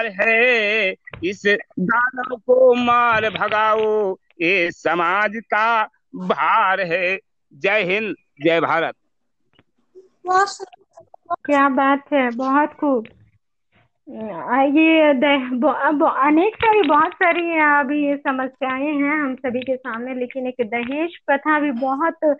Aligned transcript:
भार 0.00 0.06
है। 0.20 0.94
इस 1.24 1.42
दानव 1.78 2.36
को 2.36 2.74
मार 2.74 3.28
भगाओ। 3.30 4.14
ये 4.40 4.70
समाज 4.72 5.32
का 5.44 5.84
भार 6.16 6.80
है। 6.82 7.18
जय 7.52 7.82
हिंद, 7.84 8.14
जय 8.42 8.60
भारत। 8.60 8.94
क्या 11.30 11.68
बात 11.68 12.04
है, 12.12 12.28
बहुत 12.30 12.72
खूब। 12.72 13.06
ये 14.08 15.00
अनेक 15.10 16.54
सारी, 16.56 16.82
बहुत 16.82 17.12
सारी 17.14 17.42
अभी 17.60 18.04
ये 18.06 18.16
समस्याएँ 18.16 18.92
हैं 18.92 19.20
हम 19.20 19.34
सभी 19.36 19.60
के 19.60 19.76
सामने, 19.76 20.14
लेकिन 20.14 20.46
एक 20.46 20.54
दहेज 20.64 21.16
प्रथा 21.26 21.60
भी 21.60 21.70
बहुत 21.80 22.36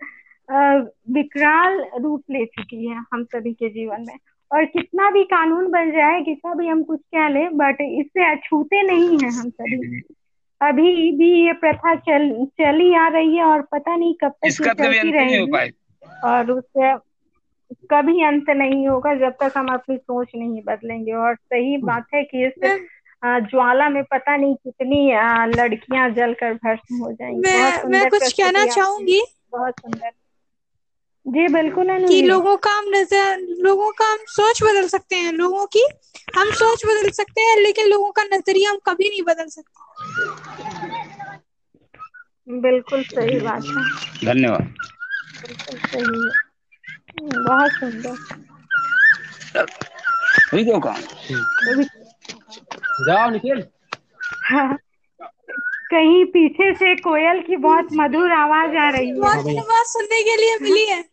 विकराल 1.09 1.85
रूप 2.01 2.23
ले 2.31 2.45
चुकी 2.45 2.87
है 2.87 2.97
हम 3.13 3.23
सभी 3.25 3.53
के 3.53 3.69
जीवन 3.69 4.01
में। 4.01 4.17
और 4.51 4.65
कितना 4.65 5.09
भी 5.11 5.23
कानून 5.23 5.67
बन 5.71 5.91
जाए 5.91 6.21
कितना 6.21 6.53
भी 6.53 6.67
हम 6.67 6.83
कुछ 6.83 6.99
कह 7.15 7.27
लें 7.29 7.57
बट 7.57 7.81
इससे 7.81 8.31
अछूते 8.31 8.81
नहीं 8.83 9.17
है 9.19 9.29
हम 9.29 9.49
सभी। 9.49 10.01
अभी 10.61 11.11
भी 11.11 11.29
ये 11.45 11.53
प्रथा 11.53 11.93
चल 11.95 12.29
चली 12.61 12.93
आ 12.95 13.07
रही 13.07 13.35
है 13.35 13.43
और 13.43 13.61
पता 13.71 13.95
नहीं 13.95 14.13
कब 14.13 14.31
तक 14.31 14.61
ये 14.61 14.73
चलती 14.73 15.11
रहेगी। 15.11 15.69
और 16.25 16.51
उससे 16.51 16.93
कभी 17.91 18.23
अंत 18.23 18.49
नहीं 18.49 18.87
होगा 18.87 19.13
जब 19.15 19.33
तक 19.41 19.53
हम 19.57 19.67
अपनी 19.73 19.97
सोच 19.97 20.31
नहीं 20.35 20.61
बदलेंगे। 20.61 21.13
और 21.13 21.35
सही 21.35 21.77
बात 21.83 22.05
है 22.13 22.23
कि 22.23 22.45
इस 22.47 22.53
ज्वाला 23.23 23.89
में 23.89 24.03
पता 24.03 24.35
नहीं 24.37 24.55
कितनी 24.55 25.05
लड़कियाँ 25.57 26.09
जलकर 26.09 26.53
भस्म 26.53 26.97
हो 26.97 27.11
जाएँगी। 27.11 27.41
मैं, 27.41 27.83
मैं 27.89 28.09
कुछ 28.09 28.31
कहना 28.33 28.65
चाहूँगी। 28.65 29.21
बहुत 29.51 29.79
सुंदर। 29.79 30.11
जी 31.25 31.47
बिल्कुल 31.47 31.87
कि 32.07 32.21
लोगों 32.21 32.55
का 32.57 32.71
हम 32.71 32.85
नज़र 32.89 33.39
लोगों 33.63 33.91
का 33.91 34.05
हम 34.11 34.17
सोच 34.27 34.61
बदल 34.63 34.87
सकते 34.87 35.15
हैं 35.15 35.31
लोगों 35.33 35.65
की 35.67 35.85
हम 36.37 36.51
सोच 36.53 36.85
बदल 36.85 37.09
सकते 37.11 37.41
हैं 37.41 37.57
लेकिन 37.57 37.87
लोगों 37.87 38.11
का 38.11 38.23
नज़रिया 38.23 38.69
हम 38.71 38.77
कभी 38.85 39.09
नहीं 39.09 39.21
बदल 39.23 39.47
सकते। 39.47 39.79
बिल्कुल 42.47 43.03
सही 43.05 43.39
बात 43.39 43.63
है। 43.67 43.83
धन्यवाद। 44.25 44.73
बिल्कुल 45.41 45.77
सही 45.79 46.29
बहुत 47.39 47.71
सुंदर। 47.73 48.17
वीडियो 50.53 50.79
कौन 50.79 51.01
जाओ 53.07 53.29
निखिल। 53.29 53.63
हाँ। 54.43 54.77
कहीं 55.91 56.23
पीछे 56.25 56.73
से 56.75 56.95
कोयल 56.95 57.41
की 57.41 57.55
बहुत 57.57 57.87
मधुर 57.93 58.31
आवाज़ 58.31 58.75
आ 58.77 58.89
रही 58.89 59.09
है। 59.09 59.15
आवाज़ 59.21 59.87
सुनने 59.87 60.21
के 60.23 60.35
लिए 60.41 60.57
मिली 60.61 60.85
है। 60.85 61.03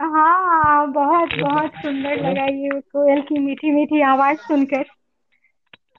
हाँ 0.00 0.86
बहुत 0.92 1.34
बहुत 1.40 1.70
सुंदर 1.76 2.20
लगा 2.22 2.44
ये 2.44 2.80
कोयल 2.80 3.20
की 3.22 3.38
मीठी 3.38 3.70
मीठी 3.70 4.00
आवाज़ 4.02 4.36
सुनकर। 4.38 4.84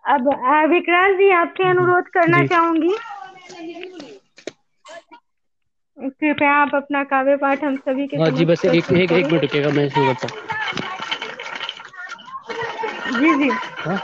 अब 0.05 0.27
विक्रांत 0.71 1.17
जी 1.17 1.29
आपसे 1.31 1.69
अनुरोध 1.69 2.07
करना 2.13 2.45
चाहूँगी। 2.45 2.93
कृपया 5.97 6.51
आप 6.53 6.75
अपना 6.75 7.03
काव्य 7.03 7.35
पाठ 7.37 7.63
हम 7.63 7.75
सभी 7.77 8.07
के 8.07 8.17
हाँ 8.17 8.29
जी 8.29 8.45
बस 8.45 8.65
एक 8.65 8.91
एक 8.91 9.11
एक 9.11 9.25
मिनट 9.25 9.41
रुकेगा 9.41 9.69
मैं 9.69 9.87
शुरू 9.89 10.13
करता 10.13 10.27
हूँ। 10.27 10.49
जी 13.19 13.33
जी। 13.37 13.49
हाँ। 13.79 13.99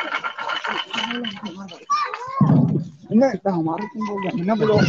तो 3.44 3.50
हमारे 3.50 3.86
तुम 3.88 4.08
बोल 4.08 4.23
रहे 4.23 4.45
ना 4.45 4.56
बोलो 4.56 4.80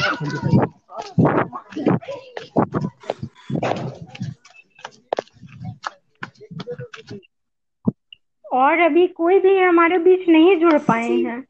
और 8.53 8.81
अभी 8.81 9.07
कोई 9.07 9.39
भी 9.39 9.59
हमारे 9.59 9.99
बीच 9.99 10.29
नहीं 10.29 10.57
जुड़ 10.61 10.79
पाए 10.79 11.11
हैं। 11.11 11.41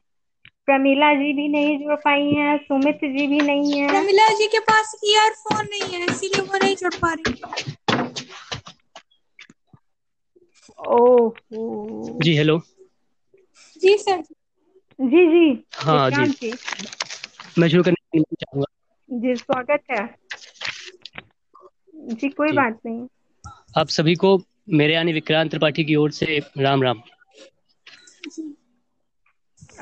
प्रमिला 0.65 1.13
जी 1.13 1.31
भी 1.33 1.47
नहीं 1.47 1.77
जुड़ 1.79 1.95
पाई 1.95 2.25
हैं 2.29 2.57
सुमित 2.57 2.99
जी 3.03 3.27
भी 3.27 3.39
नहीं 3.39 3.79
है। 3.81 3.87
प्रमिला 3.89 4.27
जी 4.33 4.47
के 4.47 4.59
पास 4.59 4.95
ईयरफोन 5.05 5.65
नहीं 5.65 5.93
है 5.93 6.05
इसीलिए 6.05 6.41
वो 6.41 6.57
नहीं 6.57 6.75
जुड़ 6.75 6.93
पा 6.95 7.13
रही। 7.13 7.41
ओह। 10.87 11.31
जी 12.23 12.35
हेलो 12.37 12.61
जी 13.81 13.97
सर 13.97 14.21
जी 14.99 15.25
जी। 15.27 15.63
हाँ 15.75 16.09
जी, 16.11 16.25
जी। 16.25 16.53
मैं 17.59 17.67
शुरू 17.69 17.83
करने 17.83 18.21
चाहूँगा। 18.21 18.65
जी 19.09 19.35
स्वागत 19.35 19.83
है। 19.91 20.05
जी 22.13 22.29
कोई 22.29 22.49
जी। 22.49 22.55
बात 22.55 22.79
नहीं। 22.85 23.07
आप 23.77 23.87
सभी 23.87 24.15
को 24.15 24.37
मेरे 24.73 24.93
यानी 24.93 25.13
विक्रांत 25.13 25.49
त्रिपाठी 25.51 25.83
की 25.85 25.95
ओर 25.95 26.11
से 26.13 26.39
राम 26.59 26.83
राम। 26.83 27.01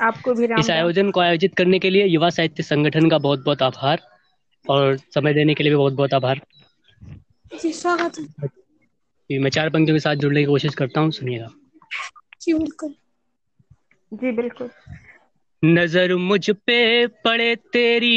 आपको 0.00 0.34
भी 0.34 0.46
राम 0.48 0.60
इस 0.60 0.70
आयोजन 0.70 1.10
को 1.10 1.20
आयोजित 1.20 1.54
करने 1.54 1.78
के 1.78 1.90
लिए 1.90 2.04
युवा 2.06 2.30
साहित्य 2.30 2.62
संगठन 2.62 3.08
का 3.10 3.18
बहुत 3.20 3.44
बहुत 3.44 3.62
आभार 3.62 4.02
और 4.64 4.96
समय 5.14 5.34
देने 5.34 5.54
के 5.54 5.62
लिए 5.64 5.72
भी 5.72 5.76
बहुत 5.76 5.92
बहुत 5.94 6.14
आभार। 6.14 6.40
जी 7.54 7.72
स्वागत 7.74 8.18
है। 8.18 8.26
मैं 9.30 9.50
चार 9.50 9.70
पंक्तियों 9.70 9.96
के 9.96 10.00
साथ 10.00 10.16
जुड़ने 10.16 10.40
की 10.40 10.46
कोशिश 10.46 10.74
करता 10.74 11.00
हूँ 11.00 11.10
सुनिएगा। 11.12 11.48
जी 12.40 12.54
बिल्कुल। 12.54 12.94
जी 14.12 14.32
बिल्कुल। 14.32 14.70
नज़र 15.62 16.14
मुझ 16.16 16.50
पे 16.66 17.06
पड़े 17.24 17.54
तेरी 17.72 18.16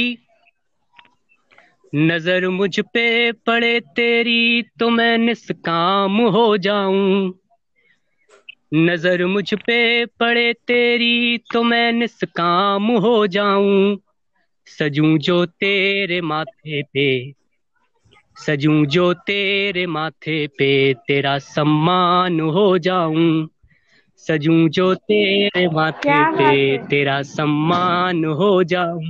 नज़र 1.94 2.48
मुझ 2.50 2.80
पे 2.94 3.32
पड़े 3.48 3.80
तेरी 3.96 4.62
तो 4.80 4.90
मैं 4.90 5.18
निष्काम 5.18 6.18
हो 6.32 6.46
जाऊँ। 6.60 7.34
नज़र 8.76 9.26
मुझ 9.26 9.54
पे 9.56 10.06
पड़े 10.20 10.52
तेरी 10.68 11.38
तो 11.54 11.64
मैं 11.64 11.92
निष्काम 11.94 12.88
हो 13.00 13.16
जाऊँ। 13.28 13.98
सजूं 14.68 15.18
जो 15.20 15.46
तेरे 15.46 16.22
माथे 16.24 16.82
पे 16.84 17.08
सजूं 18.38 18.86
जो 18.88 19.14
तेरे 19.28 19.86
माथे 19.88 20.36
पे 20.58 20.70
तेरा 21.08 21.38
सम्मान 21.40 22.40
हो 22.50 22.68
जाऊँ। 22.80 23.30
सजूं 24.24 24.68
जो 24.70 24.94
तेरे 24.96 25.68
माथे 25.70 26.24
पे 26.38 26.52
तेरा 26.90 27.22
सम्मान 27.28 28.24
हो 28.42 28.52
जाऊँ। 28.66 29.04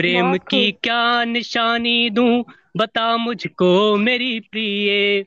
प्रेम 0.00 0.36
की 0.36 0.72
क्या 0.72 1.24
निशानी 1.24 2.10
दूँ? 2.10 2.44
बता 2.76 3.16
मुझको 3.16 3.96
मेरी 3.96 4.40
प्रिय। 4.40 5.26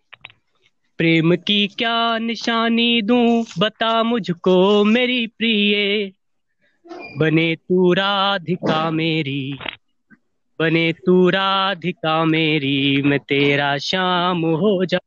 प्रेम 0.97 1.35
की 1.35 1.67
क्या 1.67 2.17
निशानी 2.17 3.01
दूँ? 3.01 3.45
बता 3.59 4.03
मुझको 4.03 4.84
मेरी 4.84 5.28
प्रिय। 5.28 6.11
बने 7.17 7.56
तू 7.56 7.94
राधिका 7.94 8.91
मेरी। 8.91 9.59
बने 10.59 10.94
तू 10.94 11.29
राधिका 11.29 12.25
मेरी। 12.25 13.01
मैं 13.01 13.19
तेरा 13.19 13.78
शाम 13.78 14.45
हो 14.45 14.85
जा। 14.85 15.00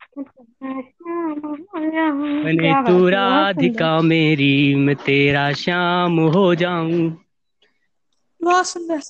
बने 2.45 2.73
तू 2.87 3.09
राधिका 3.09 4.01
मेरी। 4.01 4.75
मैं 4.75 4.97
तेरा 4.97 5.53
शाम 5.53 6.21
हो 6.21 6.55
जाऊँ। 6.55 7.25
बहुत 8.43 8.67
सुंदर 8.67 9.01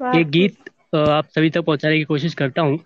ये 0.00 0.22
गीत 0.26 0.70
आप 0.94 1.28
सभी 1.28 1.50
तक 1.50 1.64
पहुँचाने 1.64 1.96
की 1.98 2.04
कोशिश 2.04 2.34
करता 2.34 2.62
हूँ। 2.62 2.78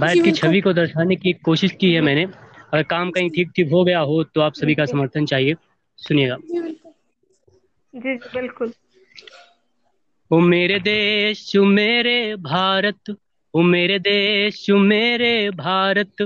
भारत 0.00 0.20
की 0.22 0.30
छवि 0.32 0.60
को 0.60 0.72
दर्शाने 0.72 1.16
की 1.16 1.32
कोशिश 1.44 1.72
की 1.80 1.92
है 1.92 2.00
मैंने। 2.00 2.24
अगर 2.24 2.82
काम 2.84 3.10
कहीं 3.10 3.30
ठीक 3.30 3.50
ठीक 3.56 3.70
हो 3.72 3.84
गया 3.84 4.00
हो 4.02 4.22
तो 4.24 4.40
आप 4.40 4.54
सभी 4.54 4.74
का 4.74 4.84
समर्थन 4.86 5.26
चाहिए। 5.26 5.54
सुनिएगा। 5.98 6.36
जी 7.94 8.14
बिल्कुल। 8.28 8.72
ओ 10.30 10.38
मेरे 10.42 10.78
देश 10.80 11.40
मेरे 11.68 12.14
भारत 12.42 13.10
ओ 13.54 13.62
मेरे 13.64 13.98
देश 14.00 14.64
मेरे 14.86 15.32
भारत 15.56 16.22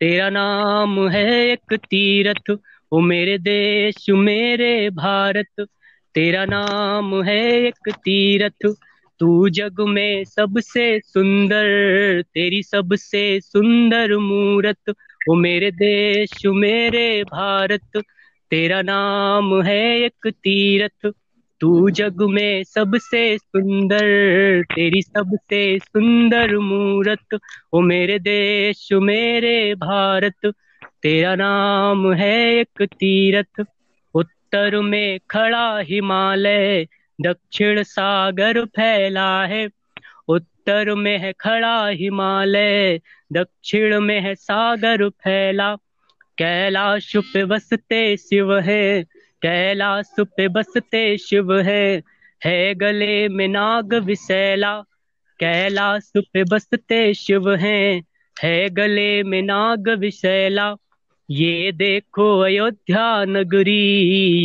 तेरा 0.00 0.28
नाम 0.30 0.98
है 1.08 1.24
एक 1.42 1.74
तीरथ। 1.84 2.50
ओ 2.92 3.00
मेरे 3.02 3.36
देश 3.40 4.04
मेरे 4.20 4.72
भारत 4.96 5.66
तेरा 6.14 6.44
नाम 6.46 7.22
है 7.24 7.40
एक 7.58 7.88
तीरथ। 7.98 8.66
तू 9.20 9.48
जग 9.48 9.76
में 9.80 10.24
सबसे 10.24 11.00
सुंदर, 11.00 11.64
तेरी 12.22 12.62
सबसे 12.62 13.40
सुंदर 13.40 14.16
मूरत, 14.16 14.90
वो 15.28 15.34
मेरे 15.34 15.70
देश, 15.70 16.46
मेरे 16.46 17.24
भारत, 17.24 18.02
तेरा 18.50 18.82
नाम 18.82 19.62
है 19.62 19.98
एक 20.00 20.26
तीरथ। 20.26 21.12
तू 21.60 21.90
जग 21.90 22.22
में 22.22 22.64
सबसे 22.64 23.38
सुंदर, 23.38 24.04
तेरी 24.62 25.02
सबसे 25.02 25.78
सुंदर 25.78 26.58
मूरत, 26.58 27.40
वो 27.74 27.80
मेरे 27.80 28.18
देश, 28.18 28.88
मेरे 28.92 29.74
भारत, 29.74 30.52
तेरा 31.02 31.34
नाम 31.34 32.12
है 32.12 32.54
एक 32.54 32.82
तीरथ। 32.82 33.64
उत्तर 34.14 34.80
में 34.80 35.20
खड़ा 35.30 35.78
हिमालय 35.78 36.86
दक्षिण 37.20 37.82
सागर 37.82 38.64
फैला 38.64 39.30
है। 39.46 39.68
उत्तर 40.28 40.94
में 40.94 41.18
है 41.18 41.32
खड़ा 41.32 41.88
हिमालय, 41.88 43.00
दक्षिण 43.32 44.00
में 44.00 44.20
है 44.20 44.34
सागर 44.34 45.08
फैला। 45.08 45.74
कैलाश 46.38 47.12
पे 47.16 47.44
बसते 47.44 48.16
शिव 48.16 48.58
है, 48.58 49.02
कैलाश 49.42 50.14
पे 50.20 50.48
बसते 50.48 51.02
शिव 51.18 51.58
है। 51.60 52.02
है 52.44 52.74
गले 52.74 53.28
में 53.28 53.48
नाग 53.48 53.94
विशैला 53.94 54.74
कैलाश 55.40 56.12
पे 56.32 56.44
बसते 56.44 57.02
शिव 57.14 57.50
हैं। 57.54 58.02
है 58.36 58.68
गले 58.70 59.22
में 59.22 59.42
नाग 59.42 59.88
विशैला 59.88 60.74
ये 61.30 61.72
देखो 61.72 62.24
अयोध्या 62.40 63.24
नगरी, 63.24 63.72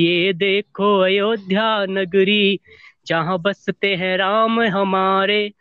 ये 0.06 0.34
देखो 0.34 1.00
अयोध्या 1.00 1.86
नगरी, 1.90 2.60
जहाँ 3.08 3.38
बसते 3.42 3.96
हैं 3.96 4.18
राम 4.18 4.62
हमारे। 4.62 5.52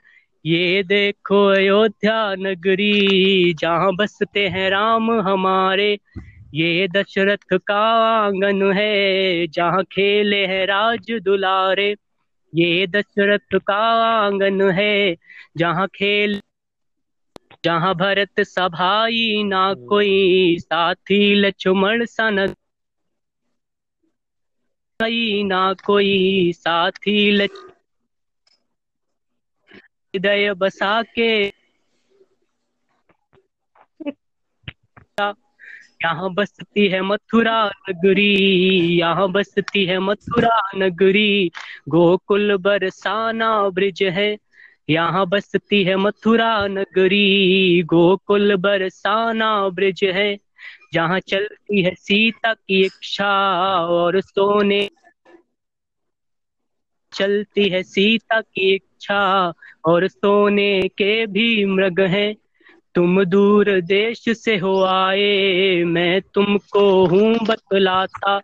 ये 0.45 0.83
देखो 0.83 1.47
अयोध्या 1.47 2.35
नगरी, 2.35 3.55
जहाँ 3.55 3.95
बसते 3.97 4.49
हैं 4.49 4.71
राम 4.71 5.11
हमारे। 5.21 5.99
ये 6.55 6.89
दशरथ 6.89 7.57
का 7.67 7.81
आँगन 8.25 8.73
है, 8.73 9.47
जहाँ 9.47 9.83
खेले 9.85 10.47
हैं 10.47 10.67
राज 10.67 11.11
दुलारे। 11.23 11.95
ये 12.53 12.87
दशरथ 12.87 13.59
का 13.67 13.81
आँगन 14.03 14.71
है, 14.71 15.17
जहाँ 15.57 15.87
खेल 15.89 16.41
जहाँ 17.65 17.95
भरत 17.95 18.41
सभाई 18.47 19.43
ना 19.45 19.63
कोई 19.89 20.59
साथी 20.61 21.23
लक्ष्मण 21.37 22.05
सन 22.07 22.47
ना 25.45 25.63
कोई 25.85 26.53
साथी 26.55 27.17
हृदय 30.15 30.53
बसा 30.55 31.01
के 31.15 31.31
यहाँ 36.03 36.33
बसती 36.35 36.87
है 36.89 37.01
मथुरा 37.03 37.57
नगरी 37.91 38.25
यहाँ 38.99 39.31
बसती 39.33 39.85
है 39.87 39.99
मथुरा 40.01 40.57
नगरी 40.77 41.51
गोकुल 41.89 42.57
बरसाना 42.59 43.51
ब्रिज 43.71 44.03
है 44.13 44.29
यहाँ 44.89 45.27
बसती 45.27 45.83
है 45.85 45.97
मथुरा 45.97 46.67
नगरी, 46.67 47.83
गोकुल 47.83 48.57
बरसाना 48.57 49.69
ब्रिज 49.69 50.05
है। 50.05 50.37
जहाँ 50.95 51.21
चलती 51.21 51.83
है 51.83 51.95
सीता 51.95 52.55
की 52.55 52.85
इच्छा 52.85 53.33
और 53.87 54.21
सोने। 54.21 54.89
चलती 57.13 57.69
है 57.69 57.83
सीता 57.83 58.41
की 58.41 58.75
इच्छा 58.75 59.53
और 59.85 60.09
सोने 60.09 60.89
के 60.89 61.27
भी 61.27 61.65
मृग 61.65 62.01
हैं। 62.01 62.35
तुम 62.95 63.25
दूर 63.25 63.81
देश 63.81 64.25
से 64.29 64.57
हो 64.57 64.83
आए, 64.85 65.85
मैं 65.85 66.21
तुमको 66.35 67.07
हूँ 67.07 67.35
बतलाता। 67.49 68.39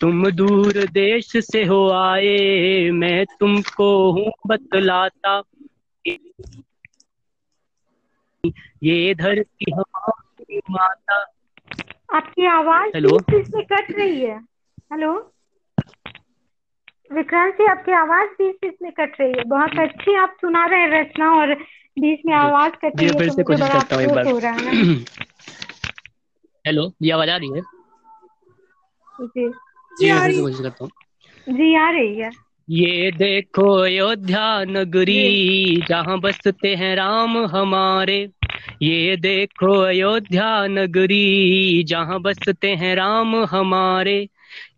तुम 0.00 0.30
दूर 0.30 0.84
देश 0.92 1.32
से 1.36 1.64
हो 1.64 1.88
आए, 1.90 2.90
मैं 2.90 3.24
तुमको 3.40 3.90
हूँ 4.12 4.32
बतलाता। 4.46 5.42
ये 8.84 9.14
धरती 9.14 9.72
हमारी 9.72 10.60
माता। 10.70 11.26
आपकी 12.14 12.46
आवाज़ 12.46 12.90
हेलो? 12.94 13.18
में 13.54 13.64
कट 13.64 13.98
रही 13.98 14.24
है। 14.24 14.38
हेलो? 14.92 15.32
विक्रांत 17.12 17.54
जी 17.54 17.66
आपकी 17.66 17.92
आवाज़ 17.92 18.28
बीच 18.28 18.56
बीच 18.56 18.74
में 18.82 18.92
कट 18.92 19.20
रही 19.20 19.32
है। 19.38 19.44
बहुत 19.44 19.78
अच्छी 19.78 20.14
आप 20.14 20.36
सुना 20.40 20.66
रहे 20.66 20.80
हैं 20.80 20.90
रचना 20.90 21.32
और 21.32 21.54
बीच 21.98 22.20
में 22.26 22.34
आवाज़ 22.34 22.72
कट 22.72 22.92
रही 22.98 23.06
है 23.06 23.18
फिर 23.18 23.28
तो 23.28 23.34
से 23.34 23.42
कोशिश 23.42 23.72
करता 23.72 23.96
हूँ 23.96 24.04
एक 24.04 24.10
बार। 24.10 24.26
हेलो 26.66 26.92
ये 27.02 27.10
आवाज़ 27.10 27.30
आ 27.30 27.36
रही 27.36 27.50
है? 27.50 27.62
जी। 29.20 29.52
जी 29.92 29.94
जी 29.98 30.10
आ 30.10 30.26
रही 30.26 30.42
कोशिश 30.42 30.60
करता 30.60 30.84
हूँ। 30.84 30.90
जी 31.48 31.76
आ 31.76 31.90
रही 31.90 32.20
है। 32.20 32.30
ये 32.70 33.10
देखो 33.10 33.72
अयोध्या 33.74 34.64
नगरी 34.64 35.76
जहाँ 35.88 36.18
बसते 36.20 36.74
हैं 36.74 36.94
राम 36.96 37.36
हमारे। 37.46 38.28
ये 38.82 39.16
देखो 39.16 39.72
अयोध्या 39.80 40.66
नगरी 40.66 41.82
जहाँ 41.82 42.20
बसते 42.22 42.68
हैं 42.74 42.94
राम 42.96 43.36
हमारे। 43.44 44.28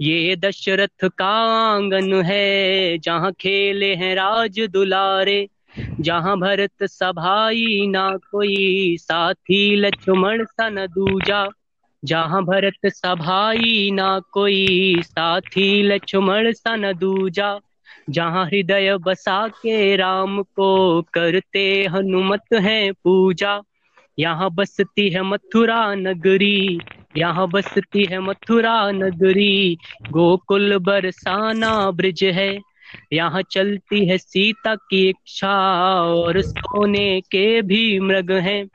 ये 0.01 0.37
दशरथ 0.37 1.09
का 1.19 1.31
आँगन 1.75 2.23
है 2.23 2.99
जहाँ 2.99 3.33
खेले 3.33 3.95
हैं 3.95 4.15
राज 4.15 4.61
दुलारे। 4.73 5.47
जहाँ 6.01 6.37
भरत 6.39 6.83
सभाई 6.83 7.87
ना 7.87 8.11
कोई 8.31 8.97
साथी 9.01 9.77
लक्ष्मण 9.77 10.45
सन 10.45 10.87
दूजा। 10.87 11.47
जहाँ 12.05 12.43
भरत 12.45 12.87
सभाई 12.87 13.91
ना 13.95 14.19
कोई 14.33 15.03
साथी 15.03 15.83
लक्ष्मण 15.83 16.53
सन 16.53 16.93
दूजा। 16.93 17.61
जहाँ 18.11 18.45
हृदय 18.47 18.97
बसा 19.01 19.47
के 19.49 19.95
राम 19.97 20.43
को 20.43 21.03
करते 21.15 21.65
हनुमत 21.91 22.55
है 22.55 22.93
पूजा। 22.95 23.61
यहाँ 24.19 24.51
बसती 24.51 25.09
है 25.11 25.23
मथुरा 25.23 25.95
नगरी, 25.95 26.79
यहाँ 27.17 27.49
बसती 27.49 28.05
है 28.05 28.21
मथुरा 28.21 28.91
नगरी। 28.91 29.79
गोकुल 30.11 30.77
बरसाना 30.79 31.91
ब्रिज 31.91 32.23
है, 32.25 32.59
यहाँ 33.13 33.43
चलती 33.51 34.05
है 34.07 34.19
सीता 34.19 34.75
की 34.75 35.09
इच्छा 35.09 35.55
और 36.05 36.41
सोने 36.43 37.21
के 37.21 37.63
भी 37.63 37.99
मृग 38.01 38.31
हैं। 38.33 38.67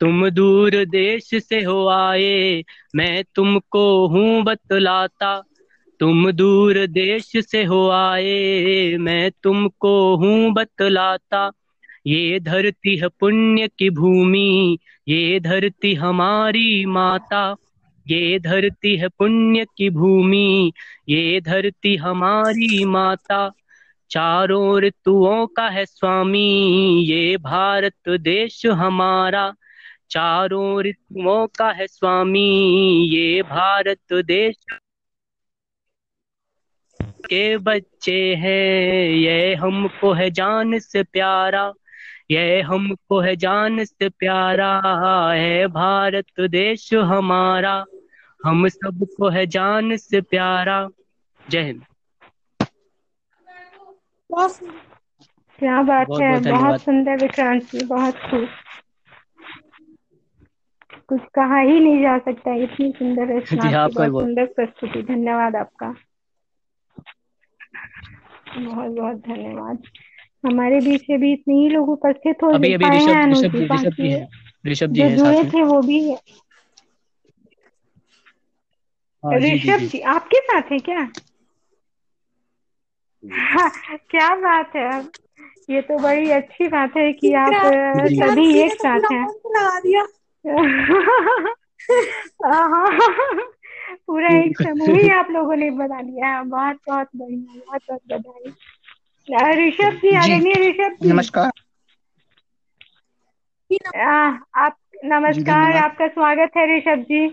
तुम 0.00 0.28
दूर 0.30 0.84
देश 0.84 1.30
से 1.44 1.62
हो 1.62 1.86
आए, 1.88 2.62
मैं 2.96 3.24
तुमको 3.34 3.84
हूँ 4.08 4.42
बतलाता 4.44 5.42
तुम 6.00 6.30
दूर 6.30 6.86
देश 6.86 7.32
से 7.50 7.64
हो 7.64 7.88
आए, 7.88 8.96
मैं 8.96 9.30
तुमको 9.42 10.16
हूँ 10.16 10.52
बतलाता। 10.52 11.50
ये 12.06 12.40
धरती 12.40 12.96
है 12.96 13.08
पुण्य 13.08 13.68
की 13.68 13.90
भूमि, 13.90 14.78
ये 15.08 15.40
धरती 15.40 15.94
हमारी 15.94 16.86
माता। 16.86 17.56
ये 18.10 18.38
धरती 18.38 18.96
है 18.96 19.08
पुण्य 19.08 19.66
की 19.76 19.90
भूमि, 19.90 20.72
ये 21.08 21.40
धरती 21.40 21.96
हमारी 21.96 22.84
माता। 22.84 23.52
चारों 24.10 24.80
ऋतुओं 24.80 25.46
का 25.46 25.68
है 25.68 25.86
स्वामी, 25.86 26.48
ये 27.04 27.36
भारत 27.36 28.08
देश 28.08 28.66
हमारा। 28.66 29.54
चारों 30.10 30.82
ऋतुओं 30.82 31.46
का 31.46 31.70
है 31.70 31.86
स्वामी, 31.86 32.50
ये 33.10 33.42
भारत 33.42 34.12
देश 34.12 34.56
के 37.10 37.56
बच्चे 37.56 38.34
हैं। 38.34 39.10
ये 39.10 39.54
हमको 39.54 40.12
है 40.12 40.30
जान 40.30 40.78
से 40.78 41.02
प्यारा। 41.02 41.72
ये 42.30 42.60
हमको 42.60 43.20
है 43.20 43.36
जान 43.36 43.84
से 43.84 44.08
प्यारा। 44.08 44.70
है 45.34 45.66
भारत 45.66 46.40
देश 46.40 46.94
हमारा। 46.94 47.84
हम 48.46 48.68
सबको 48.68 49.28
है 49.28 49.46
जान 49.46 49.96
से 49.96 50.20
प्यारा। 50.20 50.88
जय 51.50 51.62
हिंद। 51.62 51.84
क्या 55.58 55.82
बात 55.82 56.06
बहुत 56.06 56.20
है। 56.20 56.40
बहुत 56.40 56.60
बहुत 56.60 56.80
सुंदर 56.80 57.16
विक्रांत 57.16 57.62
जी 57.62 57.86
बहुत 57.86 58.14
खूब 58.14 58.48
कुछ 61.08 61.20
कहा 61.34 61.58
ही 61.58 61.80
नहीं 61.80 62.02
जा 62.02 62.18
सकता। 62.18 62.54
इतनी 62.54 62.92
सुंदर 62.92 63.36
रचना 63.38 63.70
बहुत 63.88 64.18
सुंदर 64.18 64.46
प्रस्तुति। 64.46 65.02
धन्यवाद 65.02 65.56
आपका। 65.56 65.94
बहुत 68.58 68.90
बहुत 68.90 69.16
धन्यवाद। 69.16 69.82
हमारे 70.46 70.80
बीच 70.80 71.04
में 71.10 71.20
भी 71.20 71.32
इतने 71.32 71.54
ही 71.54 71.68
लोग 71.68 71.88
उपस्थित 71.88 72.36
हो 72.42 72.50
अभी 72.50 72.72
अभी 72.72 72.84
ऋषभ 72.84 73.30
ऋषभ 73.30 73.52
जी 73.52 73.58
जी 73.58 73.74
ऋषभ 73.74 73.90
जी 73.90 74.08
हैं। 74.08 74.28
ऋषभ 74.66 74.86
जी 74.86 75.00
हैं 75.00 75.16
जुड़े 75.16 75.36
साथ 75.36 75.44
में। 75.44 75.52
थे 75.52 75.62
वो 75.62 75.82
भी 75.82 76.14
हाँ। 79.24 79.38
ऋषभ 79.38 79.86
जी 79.86 80.00
आपके 80.00 80.40
साथ 80.40 80.72
है 80.72 80.78
क्या? 80.78 81.08
हाँ, 83.24 83.70
क्या 84.10 84.34
बात 84.34 84.76
है। 84.76 85.00
ये 85.70 85.80
तो 85.80 85.98
बड़ी 85.98 86.30
अच्छी 86.30 86.68
बात 86.68 86.96
है 86.96 87.12
कि 87.12 87.32
आप 87.32 87.54
सभी 88.12 88.58
एक 88.60 88.72
साथ 88.72 89.12
हैं। 89.12 89.26
लगा 89.26 89.80
दिया? 89.80 90.06
हाँ, 92.46 92.86
पूरा 93.90 94.28
एक 94.28 94.62
समूह 94.62 94.98
ही 94.98 95.08
आप 95.08 95.30
लोगों 95.30 95.56
ने 95.56 95.70
बना 95.70 96.00
लिया 96.00 96.42
बहुत 96.42 96.76
बहुत 96.88 97.08
बढ़िया 97.16 97.60
बहुत 97.66 97.82
बहुत 97.88 98.00
बधाई। 98.08 98.50
ऋषभ 99.68 99.96
जी 99.96 100.14
आदरणीय 100.14 100.70
ऋषभ 100.70 100.96
जी। 101.02 101.12
नमस्कार। 101.12 101.50
अ, 103.96 104.38
आप 104.54 104.76
नमस्कार 105.04 105.76
आपका 105.76 106.08
स्वागत 106.08 106.50
है 106.56 106.78
ऋषभ 106.78 107.02
जी। 107.02 107.28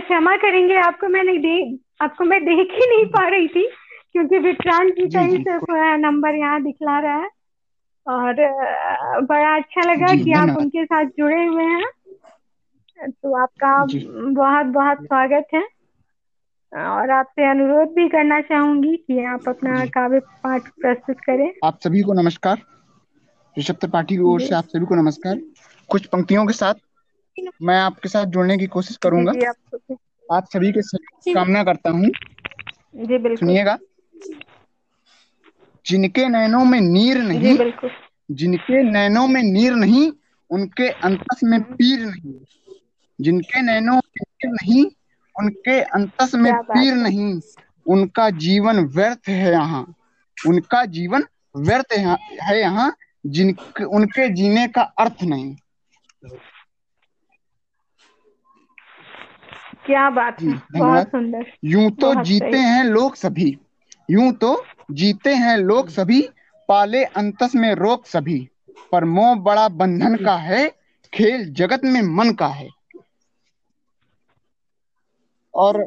क्षमा 0.00 0.36
करेंगे 0.36 0.76
आपको 0.76 1.08
मैंने 1.08 1.38
देख 1.38 1.80
आपको 2.02 2.24
मैं 2.24 2.44
देख 2.44 2.68
ही 2.72 2.96
नहीं 2.96 3.06
पा 3.06 3.28
रही 3.28 3.48
थी 3.48 3.68
क्योंकि 4.12 4.38
विक्रांत 4.38 4.92
जी 4.92 5.08
का 5.08 5.20
ही 5.20 5.36
सिर्फ़ 5.36 5.64
नंबर 5.96 6.34
यहाँ 6.34 6.62
दिखला 6.62 7.00
रहा 7.00 7.16
है। 7.16 7.28
और 8.06 8.34
बड़ा 9.20 9.56
अच्छा 9.56 9.92
लगा 9.92 10.14
कि 10.24 10.32
आप 10.32 10.48
उनके 10.58 10.84
साथ 10.84 11.04
जुड़े 11.04 11.44
हुए 11.44 11.64
हैं। 11.64 11.84
तो 12.98 13.34
आपका 13.42 13.72
बहुत 14.32 14.66
बहुत 14.66 14.98
स्वागत 14.98 15.46
है। 15.54 15.62
और 16.72 17.10
आपसे 17.10 17.50
अनुरोध 17.50 17.88
भी 17.88 18.08
करना 18.08 18.40
चाहूँगी 18.40 18.96
कि 18.96 19.24
आप 19.24 19.48
अपना 19.48 19.84
काव्य 19.86 20.18
पाठ 20.44 20.68
प्रस्तुत 20.80 21.16
करें। 21.20 21.50
आप 21.64 21.78
सभी 21.84 22.02
को 22.02 22.12
नमस्कार। 22.12 22.62
ऋषभ 23.56 23.74
त्रिपाठी 23.74 24.14
की 24.14 24.22
ओर 24.22 24.40
से 24.40 24.54
आप 24.54 24.64
सभी 24.64 24.86
को 24.86 24.94
नमस्कार। 24.94 25.40
कुछ 25.90 26.06
पंक्तियों 26.06 26.46
के 26.46 26.52
साथ 26.52 26.74
मैं 27.62 27.78
आपके 27.80 28.08
साथ 28.08 28.26
जुड़ने 28.26 28.56
की 28.58 28.66
कोशिश 28.66 28.96
करूँगा। 28.96 29.32
आप 29.48 29.96
आप 30.28 30.46
सभी 30.52 30.72
के 30.72 30.80
कामना 31.34 31.64
करता 31.64 31.90
हूँ। 31.90 32.08
जी 32.96 33.18
बिल्कुल। 33.18 33.36
सुनिएगा। 33.36 33.78
जिनके 35.86 36.28
नैनों 36.28 36.64
में 36.64 36.80
नीर 36.80 37.18
नहीं 37.18 37.56
बिल्कुल। 37.58 37.90
जिनके 38.30 38.82
नैनों 38.82 39.26
में 39.28 39.42
नीर 39.42 39.74
नहीं 39.74 40.10
उनके 40.50 40.88
अंतस 41.02 41.40
में 41.44 41.60
पीर 41.62 42.06
नहीं। 42.06 42.34
जिनके 43.18 43.62
नैनो 43.62 44.00
नहीं 44.46 44.84
उनके 45.36 45.80
अंतस 45.90 46.34
में 46.36 46.52
पीर 46.54 46.94
नहीं। 46.94 47.32
उनका 47.86 48.28
जीवन 48.38 48.78
व्यर्थ 48.86 49.28
है 49.28 49.50
यहाँ। 49.52 49.84
उनका 50.36 50.84
जीवन 50.88 51.24
व्यर्थ 51.58 51.92
है 52.42 52.60
यहाँ 52.60 52.92
जिनके 53.28 53.84
उनके 53.96 54.28
जीने 54.34 54.66
का 54.68 54.82
अर्थ 54.98 55.22
नहीं। 55.24 55.54
क्या 59.86 60.08
बात 60.10 60.42
है। 60.42 60.56
धन्यवाद। 60.72 60.78
बहुत 60.78 61.08
सुंदर। 61.08 61.52
यूँ 61.64 61.90
तो 61.92 62.14
जीते। 62.22 62.56
हैं 62.58 62.84
लोग 62.84 63.14
सभी। 63.14 63.56
यूँ 64.08 64.32
तो 64.34 64.54
जीते 64.92 65.34
हैं 65.34 65.56
लोग 65.58 65.88
सभी 65.88 66.20
पाले 66.68 67.04
अंतस 67.14 67.54
में 67.54 67.72
रोक 67.74 68.06
सभी। 68.06 68.38
पर 68.92 69.04
मोह 69.06 69.34
बड़ा 69.40 69.68
बंधन 69.70 70.16
का 70.16 70.36
है 70.38 70.68
खेल 71.12 71.52
जगत 71.54 71.84
में 71.84 72.00
मन 72.16 72.32
का 72.34 72.46
है। 72.48 72.68
और 75.54 75.84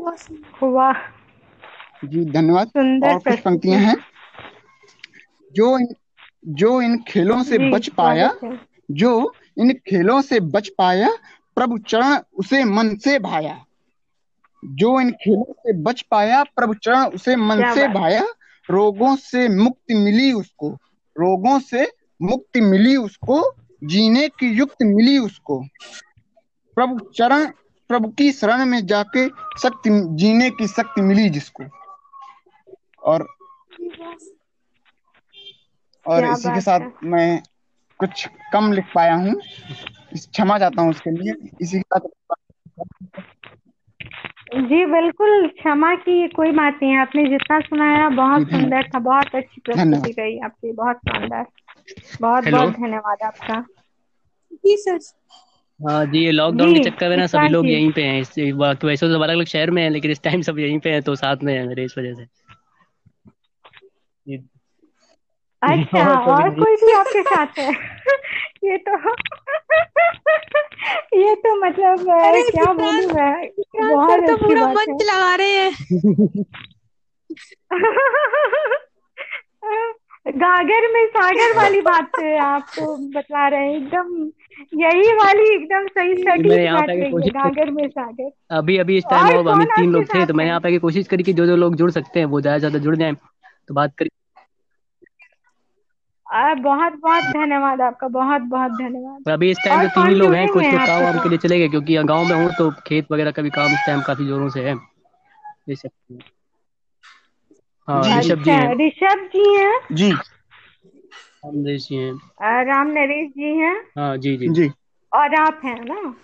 वाह। 0.64 0.94
जी 2.06 2.26
धन्यवाद। 2.26 2.68
और 3.04 3.20
कुछ 3.20 3.40
पंक्तियाँ 3.40 3.80
हैं। 3.80 3.96
जो 5.54 5.80
इन 5.80 5.88
जो 6.48 6.82
इन 6.82 6.98
खेलों 7.08 7.44
से 7.44 7.58
बच 7.72 7.90
पाया 7.90 8.34
जो 8.92 9.34
इन 9.58 9.74
खेलों 9.74 10.22
से 10.22 10.40
बच 10.40 10.68
पाया 10.78 11.10
प्रभु 11.56 11.78
चरण 11.78 12.18
उसे 12.36 12.64
मन 12.64 12.96
से 12.96 13.20
भाया। 13.20 13.66
जो 14.66 15.00
इन 15.02 15.12
खेलों 15.12 15.54
से 15.54 15.74
बच 15.74 16.02
पाया 16.02 16.44
प्रभु 16.44 16.74
चरण 16.74 17.06
उसे 17.06 17.36
मन 17.36 17.74
से 17.74 17.88
भाया 17.88 18.26
रोगों 18.70 19.16
से 19.16 19.48
मुक्ति 19.50 19.94
मिली 19.94 20.32
उसको 20.32 20.70
रोगों 21.16 21.60
से 21.60 21.92
मुक्ति 22.22 22.62
मिली 22.62 22.96
उसको 22.96 23.54
जीने 23.84 24.28
की 24.28 24.48
युक्त 24.48 24.78
मिली 24.82 25.18
उसको। 25.18 25.64
प्रभु 26.76 27.00
चरण 27.00 27.52
प्रभु 27.90 28.10
की 28.14 28.32
शरण 28.34 28.66
में 28.66 28.80
जाके 28.88 29.28
शक्ति 29.60 29.90
जीने 30.18 30.50
की 30.52 30.68
शक्ति 30.70 31.02
मिली 31.04 31.30
जिसको। 31.32 31.64
और 33.04 33.28
और 36.06 36.26
इसी 36.26 36.52
के 36.52 36.62
साथ 36.62 36.80
है। 36.82 36.92
मैं 37.06 37.42
कुछ 38.00 38.28
कम 38.54 38.72
लिख 38.74 38.86
पाया 38.96 39.16
हूँ। 39.16 39.34
क्षमा 40.14 40.58
चाहता 40.60 40.82
हूँ 40.82 40.90
उसके 40.90 41.12
लिए। 41.14 41.34
इसी 41.62 41.80
के 41.80 42.00
साथ 42.00 42.08
जी 44.60 44.86
बिल्कुल 44.88 45.48
क्षमा 45.50 45.94
की 45.98 46.28
कोई 46.30 46.52
बात 46.54 46.80
नहीं 46.82 46.92
है। 46.92 47.00
आपने 47.02 47.24
जितना 47.30 47.60
सुनाया 47.62 48.08
बहुत 48.14 48.44
सुंदर 48.48 48.84
था 48.86 49.00
बहुत 49.04 49.36
अच्छी 49.36 49.62
प्रस्तुति। 49.62 50.12
रही 50.14 50.40
आपकी 50.46 50.72
बहुत 50.76 50.98
शानदार 51.04 51.46
बहुत 52.22 52.44
हेलो। 52.46 52.52
बहुत 52.52 52.70
धन्यवाद 52.72 53.24
आपका। 53.26 53.62
जी 54.58 54.78
सर। 54.80 55.00
हाँ 55.82 56.06
जी 56.06 56.26
ये 56.26 56.32
लॉकडाउन 56.32 56.74
के 56.74 56.90
चक्कर 56.90 57.10
में 57.10 57.18
ना 57.18 57.28
सभी 57.28 57.48
लोग 57.48 57.66
यहीं 57.66 57.92
पे 57.92 58.04
हैं 58.04 58.22
इस 58.22 58.36
बाकी 58.56 58.88
वैसे 58.88 59.08
तो 59.08 59.20
अलग 59.20 59.30
अलग 59.30 59.46
शहर 59.46 59.72
में 59.72 59.84
हैं 59.84 59.90
लेकिन 59.90 60.12
इस 60.12 60.22
टाइम 60.22 60.42
सब 60.42 60.60
यहीं 60.60 60.80
पे 60.80 60.90
हैं 60.90 61.02
तो 61.02 61.16
साथ 61.16 61.38
में 61.44 61.54
है 61.54 61.68
मेरे 61.68 61.84
इस 61.84 61.96
वजह 61.98 62.14
से। 62.14 62.26
अच्छा 65.62 66.20
और 66.20 66.50
कोई 66.50 66.50
और। 66.50 66.64
कोई 66.64 66.76
भी 66.76 66.92
आपके 66.94 67.22
साथ 67.22 67.48
है? 67.60 67.72
ये 68.64 68.78
तो 68.78 68.98
ये 71.18 71.36
तो 71.36 71.66
मतलब 71.66 72.10
अरे 72.10 72.42
क्या 72.42 72.74
बोलूँ 72.74 73.14
मैं? 73.14 73.50
बहुत 73.88 74.20
तो 74.20 74.34
अच्छी 74.34 74.46
पूरा 74.46 74.66
बात 74.66 74.76
मंच 74.76 75.04
लगा 75.04 75.36
रहे 75.36 75.52
है। 75.52 75.72
गागर 80.28 80.88
में 80.94 81.06
सागर 81.08 81.56
वाली 81.58 81.82
बात 81.82 82.20
आपको 82.42 82.96
बता 83.14 83.48
रहे 83.48 83.60
हैं 83.62 83.76
एकदम 83.76 84.08
यही 84.76 85.14
वाली 85.16 85.54
एकदम 85.54 85.88
सही 85.90 86.14
मैं 86.14 86.24
सटीक 86.24 86.52
यहाँ 86.54 86.80
बात 86.80 86.90
है 86.90 87.30
गागर 87.30 87.72
में 87.72 87.88
सागर। 87.90 88.30
अभी 88.58 88.78
अभी 88.78 88.98
इस 88.98 89.04
टाइम 89.10 89.38
और 89.38 89.48
हम 89.50 89.64
तीन 89.66 89.92
लोग 89.92 90.04
थे 90.06 90.26
तो 90.26 90.34
मैंने 90.34 90.44
है? 90.44 90.48
यहाँ 90.48 90.60
पे 90.62 90.68
आके 90.68 90.78
कोशिश 90.80 91.08
करी 91.08 91.24
कि 91.24 91.34
जो 91.34 91.46
जो 91.46 91.56
लोग 91.56 91.76
जुड़ 91.76 91.90
सकते 91.92 92.20
हैं 92.20 92.26
वो 92.28 92.42
ज़्यादा 92.42 92.58
ज़्यादा 92.58 92.80
जुड़ 92.80 92.96
जाएँ 92.96 93.14
तो 93.14 93.74
बात 93.74 93.94
करी। 93.98 94.10
बहुत 96.58 96.94
बहुत 96.94 97.24
धन्यवाद 97.34 97.82
आपका 97.82 98.08
बहुत 98.10 98.42
बहुत 98.50 98.72
धन्यवाद। 98.74 99.30
अभी 99.32 99.50
इस 99.52 99.58
टाइम 99.66 99.88
तो 99.88 100.02
तीन 100.02 100.14
लोग 100.14 100.34
हैं 100.34 100.48
कुछ 100.48 100.64
तो 100.66 100.86
काम 100.86 101.04
वाम 101.04 101.20
के 101.20 101.30
लिए 101.30 101.38
चले 101.38 101.60
गए 101.60 101.68
क्योंकि 101.70 101.96
गाँव 102.06 102.26
में 102.26 102.36
हूँ 102.36 102.50
तो 102.58 102.70
खेत 102.88 103.12
वगैरह 103.12 103.32
का 103.32 103.42
भी 103.42 103.50
काम 103.52 103.72
इस 103.74 103.86
टाइम 103.88 104.02
काफ़ी 104.08 104.28
जोरों 104.28 104.50
से 104.50 104.68
है। 104.70 104.76
ऋषभ 107.88 108.44
जी 108.44 108.52
हैं। 108.52 108.76
ऋषभ 108.76 109.30
जी 109.36 109.54
हैं? 109.56 109.80
जी। 109.92 110.12
रामदेव 110.12 111.78
जी 111.78 111.96
हैं। 111.96 112.66
राम 112.66 112.88
नरेश 112.88 113.30
जी 113.32 113.58
हैं? 113.58 113.76
हाँ 113.98 114.18
जी 114.18 114.36
जी। 114.38 114.48
जी। 114.50 114.70
और 115.12 115.36
आप 115.36 115.62
हैं 115.66 115.80
ना? 115.84 116.16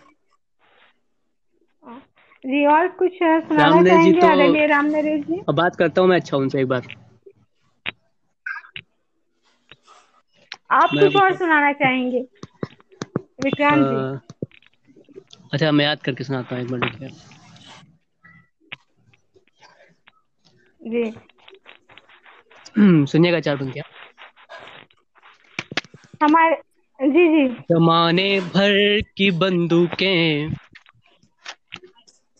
जी 2.45 2.65
और 2.65 2.87
कुछ 2.87 3.11
सुनाना 3.13 3.63
राम 3.63 3.79
नरेश 3.79 3.91
जी 3.91 4.11
चाहेंगे? 4.11 4.21
तो- 4.21 4.29
आदरणीय 4.31 4.67
राम 4.67 4.85
नरेश 4.85 5.25
जी। 5.25 5.39
अब 5.49 5.55
बात 5.55 5.75
करता 5.75 6.01
हूँ 6.01 6.09
मैं 6.09 6.17
अच्छा 6.19 6.37
उनसे 6.37 6.61
एक 6.61 6.67
बार। 6.67 6.87
आप 10.71 10.89
कुछ 10.89 11.15
और 11.15 11.35
सुनाना 11.37 11.71
चाहेंगे? 11.73 12.19
विक्रांत 13.43 13.85
जी। 13.85 14.47
अच्छा 15.53 15.71
मैं 15.71 15.85
याद 15.85 16.01
करके 16.01 16.23
सुनाता 16.23 16.55
हूँ 16.55 16.63
एक 16.63 16.71
बार 16.71 17.09
जी। 20.81 21.03
सुनिएगा 22.75 23.39
चार 23.41 23.57
पंक्तियाँ। 23.57 23.85
हमारे 26.21 26.55
जी 26.99 27.27
जी। 27.29 27.47
जमाने 27.69 28.27
भर 28.47 28.75
की 29.17 29.29
बंदूकें 29.37 30.49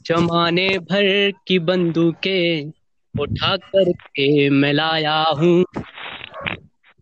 जमाने 0.05 0.67
भर 0.81 1.05
की 1.47 1.57
बंदूकें 1.61 2.71
उठा 3.15 3.55
करके 3.57 4.27
मैं 4.51 4.73
लाया 4.73 5.17
हूँ। 5.39 5.63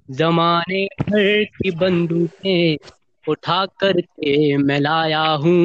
जमाने 0.09 0.83
भर 1.01 1.43
की 1.55 1.71
बंदूकें 1.77 2.77
उठा 3.25 3.65
करके 3.79 4.35
मैं 4.59 4.79
लाया 4.79 5.23
हूँ। 5.43 5.61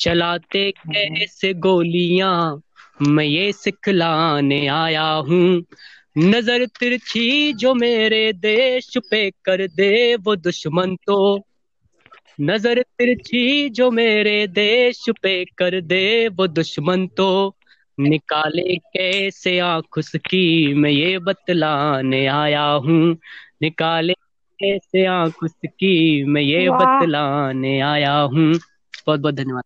चलाते 0.00 0.70
कैसे 0.72 1.52
गोलियाँ 1.60 2.34
मैं 3.08 3.24
ये 3.24 3.52
सिखलाने 3.54 4.66
आया 4.68 5.06
हूँ। 5.28 5.62
नज़र 6.16 6.64
तिरछी 6.66 7.52
जो 7.52 7.74
मेरे 7.74 8.32
देश 8.32 8.92
पे 9.10 9.30
कर 9.44 9.66
दे 9.68 10.16
वो 10.16 10.36
दुश्मन 10.36 10.96
तो। 11.06 11.18
नज़र 12.40 12.82
तिरछी 12.98 13.68
जो 13.70 13.90
मेरे 13.90 14.46
देश 14.46 15.04
पे 15.22 15.44
कर 15.58 15.80
दे 15.80 16.28
वो 16.28 16.46
दुश्मन 16.46 17.06
तो। 17.16 17.28
निकाले 17.98 18.76
कैसे 18.76 19.58
आँख 19.58 19.98
उसकी 19.98 20.74
मैं 20.74 20.90
ये 20.90 21.18
बतलाने 21.18 22.26
आया 22.26 22.62
हूँ। 22.62 23.16
निकाले 23.62 24.12
कैसे 24.58 25.04
आँख 25.06 25.42
उसकी 25.42 26.24
मैं 26.24 26.42
ये 26.42 26.68
बतलाने 26.70 27.78
आया 27.80 28.12
हूँ। 28.12 28.52
बहुत 29.06 29.20
बहुत 29.20 29.34
धन्यवाद। 29.34 29.64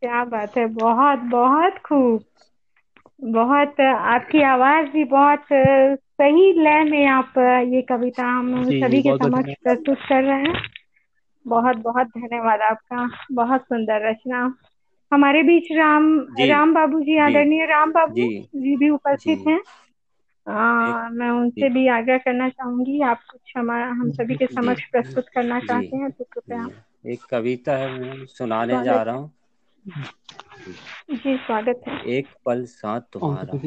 क्या 0.00 0.24
बात 0.24 0.56
है 0.56 0.66
बहुत 0.66 1.18
बहुत 1.30 1.78
खूब। 1.86 2.24
बहुत 3.24 3.80
आपकी 3.80 4.42
आवाज़ 4.42 4.86
भी 4.86 5.04
बहुत 5.04 5.44
सही 5.52 6.52
लय 6.52 6.82
में 6.84 7.06
आप 7.06 7.38
ये 7.74 7.82
कविता 7.82 8.26
हम 8.28 8.62
जी, 8.62 8.84
जी, 8.84 8.86
सभी 8.86 9.02
के 9.02 9.12
बहुत 9.12 9.20
बहुत 9.20 9.30
समक्ष 9.30 9.54
प्रस्तुत 9.62 9.98
कर 10.08 10.22
रहे 10.22 10.42
हैं 10.42 10.62
बहुत 11.46 11.76
बहुत 11.76 12.06
धन्यवाद 12.08 12.60
आपका 12.60 13.06
बहुत 13.32 13.62
सुंदर 13.62 14.08
रचना 14.10 14.42
हमारे 15.12 15.42
बीच 15.42 15.72
राम 15.72 16.06
जी, 16.30 16.46
राम 16.46 16.74
बाबू 16.74 17.00
जी 17.00 17.16
आदरणीय 17.18 17.66
राम 17.66 17.92
बाबू 17.92 18.26
जी, 18.26 18.40
जी 18.56 18.76
भी 18.76 18.88
उपस्थित 18.90 19.38
जी। 19.38 19.48
हैं 19.48 19.60
आ, 20.46 21.08
मैं 21.08 21.30
उनसे 21.30 21.68
भी 21.68 21.86
आग्रह 21.88 22.18
करना 22.18 22.48
चाहूँगी 22.48 23.00
आप 23.02 23.20
कुछ 23.30 23.52
हमारा 23.56 23.86
हम 23.90 24.10
सभी 24.10 24.34
के 24.34 24.46
समक्ष 24.46 24.84
प्रस्तुत 24.84 25.28
करना 25.28 25.60
चाहते 25.60 25.96
हैं 25.96 26.10
तो 26.10 26.24
कृपया 26.24 26.64
जी। 26.64 27.12
एक 27.12 27.20
कविता 27.30 27.76
है 27.76 27.88
मैं 27.90 28.24
सुनाने 28.26 28.82
जा 28.82 29.02
रहा 29.02 29.14
हूँ 29.14 29.32
जी 29.84 31.36
स्वागत 31.36 31.82
है। 31.88 31.96
एक 32.08 32.26
पल 32.46 32.64
साथ 32.66 33.00
तुम्हारा। 33.12 33.58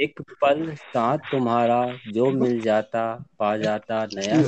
एक 0.00 0.20
पल 0.40 0.74
साथ 0.74 1.18
तुम्हारा 1.30 1.80
जो 2.08 2.30
मिल 2.32 2.60
जाता 2.60 3.04
पा 3.38 3.56
जाता 3.56 4.04
नया। 4.06 4.40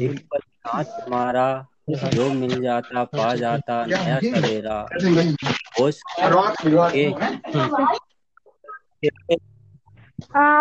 एक 0.00 0.18
पल 0.30 0.40
साथ 0.40 0.84
तुम्हारा 0.84 1.46
जो 2.12 2.30
मिल 2.32 2.60
जाता 2.62 3.04
पा 3.14 3.34
जाता 3.36 3.84
नया 3.86 4.20
सवेरा 4.22 4.80
होश 5.80 6.02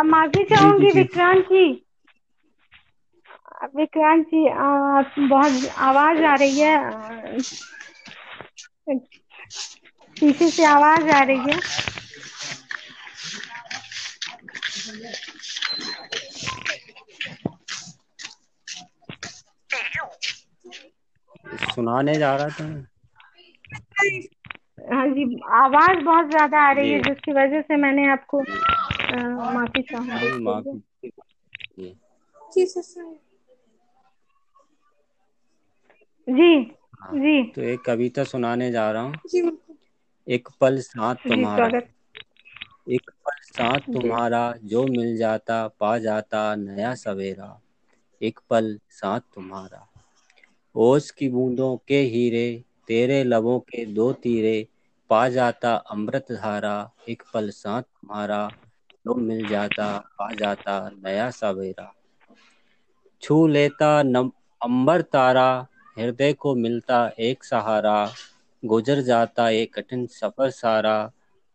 माफ़ी 0.05 0.43
चाहूँगी 0.45 0.91
विक्रांत 0.91 1.45
जी। 1.45 1.82
विक्रांत 3.63 4.25
जी 4.25 4.47
आ, 4.47 5.01
बहुत 5.19 5.67
आवाज़ 5.79 6.23
आ 6.23 6.35
रही 6.35 6.59
है। 6.59 6.77
पीछे 10.17 10.49
से 10.49 10.65
आवाज़ 10.65 11.09
आ 11.15 11.23
रही 11.23 11.37
है। 11.37 11.59
सुनाने 21.73 22.15
जा 22.15 22.35
रहा 22.35 22.47
था। 22.49 22.65
हाँ 24.93 25.07
जी 25.07 25.23
आवाज़ 25.53 26.03
बहुत 26.05 26.29
ज़्यादा 26.29 26.59
आ 26.59 26.71
रही 26.71 26.91
है 26.91 26.99
जिसकी 27.01 27.31
वजह 27.33 27.61
से 27.61 27.75
मैंने 27.75 28.07
आपको 28.11 28.41
माफ़ी 29.53 29.81
चाहूँगी। 29.81 30.71
जी, 36.27 36.49
हाँ। 36.93 37.15
जी। 37.15 37.35
तो 37.55 37.61
एक 37.61 37.81
कविता 37.85 38.23
सुनाने 38.23 38.71
जा 38.71 38.91
रहा 38.91 39.01
हूँ। 39.01 39.19
एक 40.27 40.49
पल 40.61 40.79
साथ 40.81 41.15
तुम्हारा। 41.27 41.73
एक 42.87 43.09
पल 43.25 43.39
साथ 43.43 43.79
तुम्हारा 43.93 44.41
जो 44.63 44.83
मिल 44.87 45.15
जाता 45.17 45.67
पा 45.79 45.97
जाता 45.97 46.43
नया 46.55 46.93
सवेरा। 46.95 47.49
एक 48.21 48.39
पल 48.49 48.77
साथ 48.91 49.19
तुम्हारा। 49.33 49.87
ओस 50.75 51.09
की 51.11 51.29
बूंदों 51.29 51.75
के 51.87 51.99
हीरे 52.05 52.45
तेरे 52.87 53.23
लबों 53.23 53.59
के 53.61 53.85
दो 53.93 54.11
तीरे 54.13 54.55
पा 55.09 55.27
जाता 55.29 55.73
अमृत 55.91 56.31
धारा। 56.31 56.75
एक 57.09 57.23
पल 57.33 57.49
साथ 57.51 57.81
तुम्हारा 57.83 58.41
जो 59.05 59.15
मिल 59.21 59.47
जाता 59.47 59.87
पा 60.17 60.31
जाता 60.33 60.77
नया 60.97 61.29
सवेरा। 61.31 61.93
छू 63.23 63.35
लेता 63.47 63.91
नम 64.03 64.31
अंबर 64.61 65.01
तारा 65.11 65.47
हृदय 65.97 66.33
को 66.35 66.53
मिलता 66.57 66.97
एक 67.21 67.43
सहारा 67.43 67.95
गुजर 68.63 69.01
जाता 69.03 69.47
एक 69.51 69.73
कठिन 69.75 70.05
सफ़र 70.11 70.49
सारा। 70.53 70.95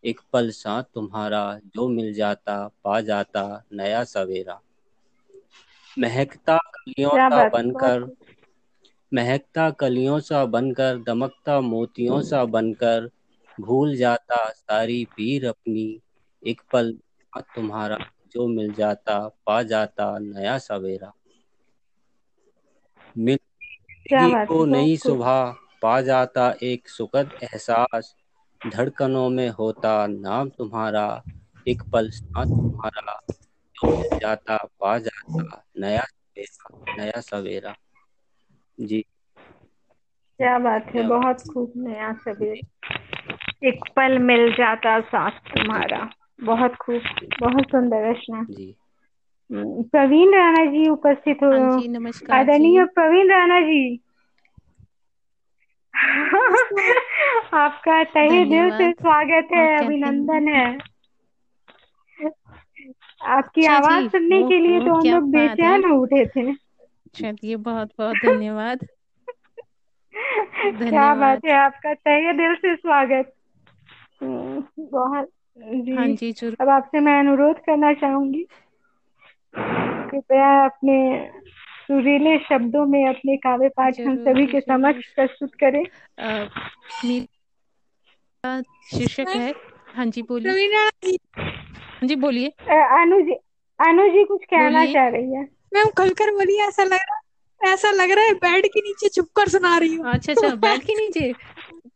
एक 0.05 0.21
पल 0.33 0.51
साथ 0.53 0.83
तुम्हारा 0.95 1.43
जो 1.67 1.89
मिल 1.91 2.13
जाता 2.15 2.57
पा 2.85 3.01
जाता 3.03 3.45
नया 3.75 4.03
सवेरा। 4.07 4.61
महकता 5.97 6.57
कलियों 6.75 7.19
सा 7.21 7.43
बनकर 7.53 8.09
महकता 9.13 9.69
कलियों 9.81 10.19
सा 10.21 10.45
बनकर 10.49 10.99
दमकता 11.03 11.61
मोतियों 11.63 12.21
सा 12.25 12.45
बनकर 12.49 13.11
भूल 13.59 13.97
जाता 13.97 14.37
सारी 14.53 15.05
पीर 15.17 15.47
अपनी। 15.47 15.87
एक 16.43 16.61
पल 16.73 16.93
तुम्हारा 17.33 17.99
जो 18.33 18.47
मिल 18.49 18.73
जाता 18.75 19.19
पा 19.47 19.63
जाता 19.65 20.17
नया 20.21 20.59
सवेरा। 20.61 21.13
मिल 23.19 23.39
को 24.11 24.65
नई 24.67 24.97
सुबह 24.97 25.55
पा 25.83 26.01
जाता 26.01 26.55
एक 26.63 26.89
सुखद 26.89 27.33
एहसास। 27.43 28.15
धड़कनों 28.67 29.29
में 29.31 29.49
होता 29.49 30.07
नाम 30.07 30.49
तुम्हारा 30.49 31.23
एक 31.67 31.83
पल 31.93 32.11
साथ 32.11 32.47
तुम्हारा। 32.47 33.21
मिल 33.85 34.09
जाता 34.21 34.57
पा 34.81 34.99
जाता 34.99 35.63
नया 35.79 36.03
सवेरा 36.03 37.05
नया 37.05 37.21
सवेरा। 37.21 37.75
जी। 38.81 39.05
क्या 40.41 40.59
बात 40.59 40.87
है? 40.95 41.03
बहुत 41.03 41.43
खूब 41.53 41.73
नया 41.77 42.13
सवेर। 42.13 42.61
एक 43.65 43.85
पल 43.97 44.19
मिल 44.19 44.53
जाता 44.53 45.01
साथ 45.01 45.31
तुम्हारा। 45.31 46.11
बहुत 46.41 46.75
खूब 46.75 47.03
बहुत 47.41 47.71
सुंदर 47.71 48.11
रचना 48.11 48.47
जी। 48.51 48.75
प्रवीण 49.51 50.35
राणा 50.35 50.65
जी 50.67 50.89
उपस्थित 50.91 51.43
हो। 51.43 51.51
हाँ 51.51 51.61
जी 51.69 51.89
नमस्कार 51.89 52.35
आदरणीय 52.35 52.85
प्रवीण 52.95 53.31
राणा 53.31 53.61
जी। 53.63 53.81
आपका 57.55 58.03
तहे 58.07 58.45
दिल 58.47 58.71
से 58.73 58.93
स्वागत 58.93 59.49
है 59.53 59.67
अभिनंदन 59.79 60.49
है। 60.51 60.67
आपकी 63.29 63.65
अच्छा 63.65 63.75
आवाज़ 63.75 64.05
सुनने 64.07 64.43
के 64.45 64.59
लिए 64.61 64.81
तो 64.81 64.95
हम 64.95 65.11
लोग 65.11 65.31
बेचैन 65.31 65.85
हो। 65.85 66.01
उठे 66.03 66.25
थे। 66.27 66.51
चलिए 67.15 67.57
बहुत 67.63 67.93
बहुत 67.99 68.19
धन्यवाद। 68.21 68.87
क्या 70.85 71.13
बात 71.15 71.45
है 71.45 71.53
आपका 71.57 71.93
तहे 71.97 72.33
दिल 72.35 72.55
से 72.57 72.75
स्वागत। 72.77 73.33
बहुत 74.21 75.29
हाँ 75.91 76.09
जी 76.09 76.33
जी 76.33 76.33
अब 76.61 76.69
आपसे 76.71 77.01
मैं 77.01 77.19
अनुरोध 77.19 77.59
करना 77.61 77.93
चाहूँगी। 77.97 78.47
कृपया 79.57 80.65
अपने 80.65 81.31
सुरीले 81.87 82.39
शब्दों 82.39 82.87
में 82.87 83.09
अपने 83.09 83.37
काव्य 83.37 83.69
पाठ 83.69 84.01
हम 84.01 84.17
सभी 84.17 84.47
के 84.47 84.61
समक्ष 84.61 85.15
प्रस्तुत 85.15 85.51
करें। 85.55 85.85
शीर्षक 88.97 89.29
है। 89.29 89.55
हाँ 89.95 90.07
जी 90.07 90.23
बोलिए। 90.23 90.67
हाँ 90.75 92.09
जी 92.09 92.17
बोलिए। 92.17 92.49
अ, 92.49 93.01
अनु 93.01 93.21
जी 93.21 93.33
अनु 93.81 94.09
जी 94.09 94.25
कुछ 94.25 94.45
कहना 94.45 94.85
चाह 94.93 95.09
रही 95.09 95.35
है। 95.35 95.43
मैम 95.75 95.87
खुलकर 95.87 96.31
बोलिए 96.31 96.63
ऐसा 96.69 96.85
लग 96.85 96.93
रहा 96.93 97.15
है 97.15 97.73
ऐसा 97.73 97.91
लग 97.91 98.11
रहा 98.11 98.25
है 98.25 98.35
बेड 98.35 98.67
के 98.67 98.81
नीचे 98.81 99.09
छुप 99.09 99.29
कर 99.37 99.49
सुना 99.49 99.79
रही 99.79 99.95
हूँ। 99.95 100.13
अच्छा 100.13 100.33
अच्छा 100.33 100.55
बेड 100.55 100.81
के 100.83 100.95
नीचे? 100.95 101.33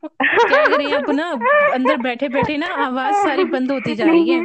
क्या 0.05 0.67
करें 0.67 0.93
अब 0.93 1.11
ना 1.11 1.31
अंदर 1.73 1.97
बैठे 1.97 2.29
बैठे 2.29 2.57
ना 2.57 2.67
आवाज़ 2.67 3.15
सारी 3.15 3.45
बंद 3.45 3.73
होती 3.73 3.95
जा 3.95 4.07
रही 4.07 4.31
है। 4.31 4.41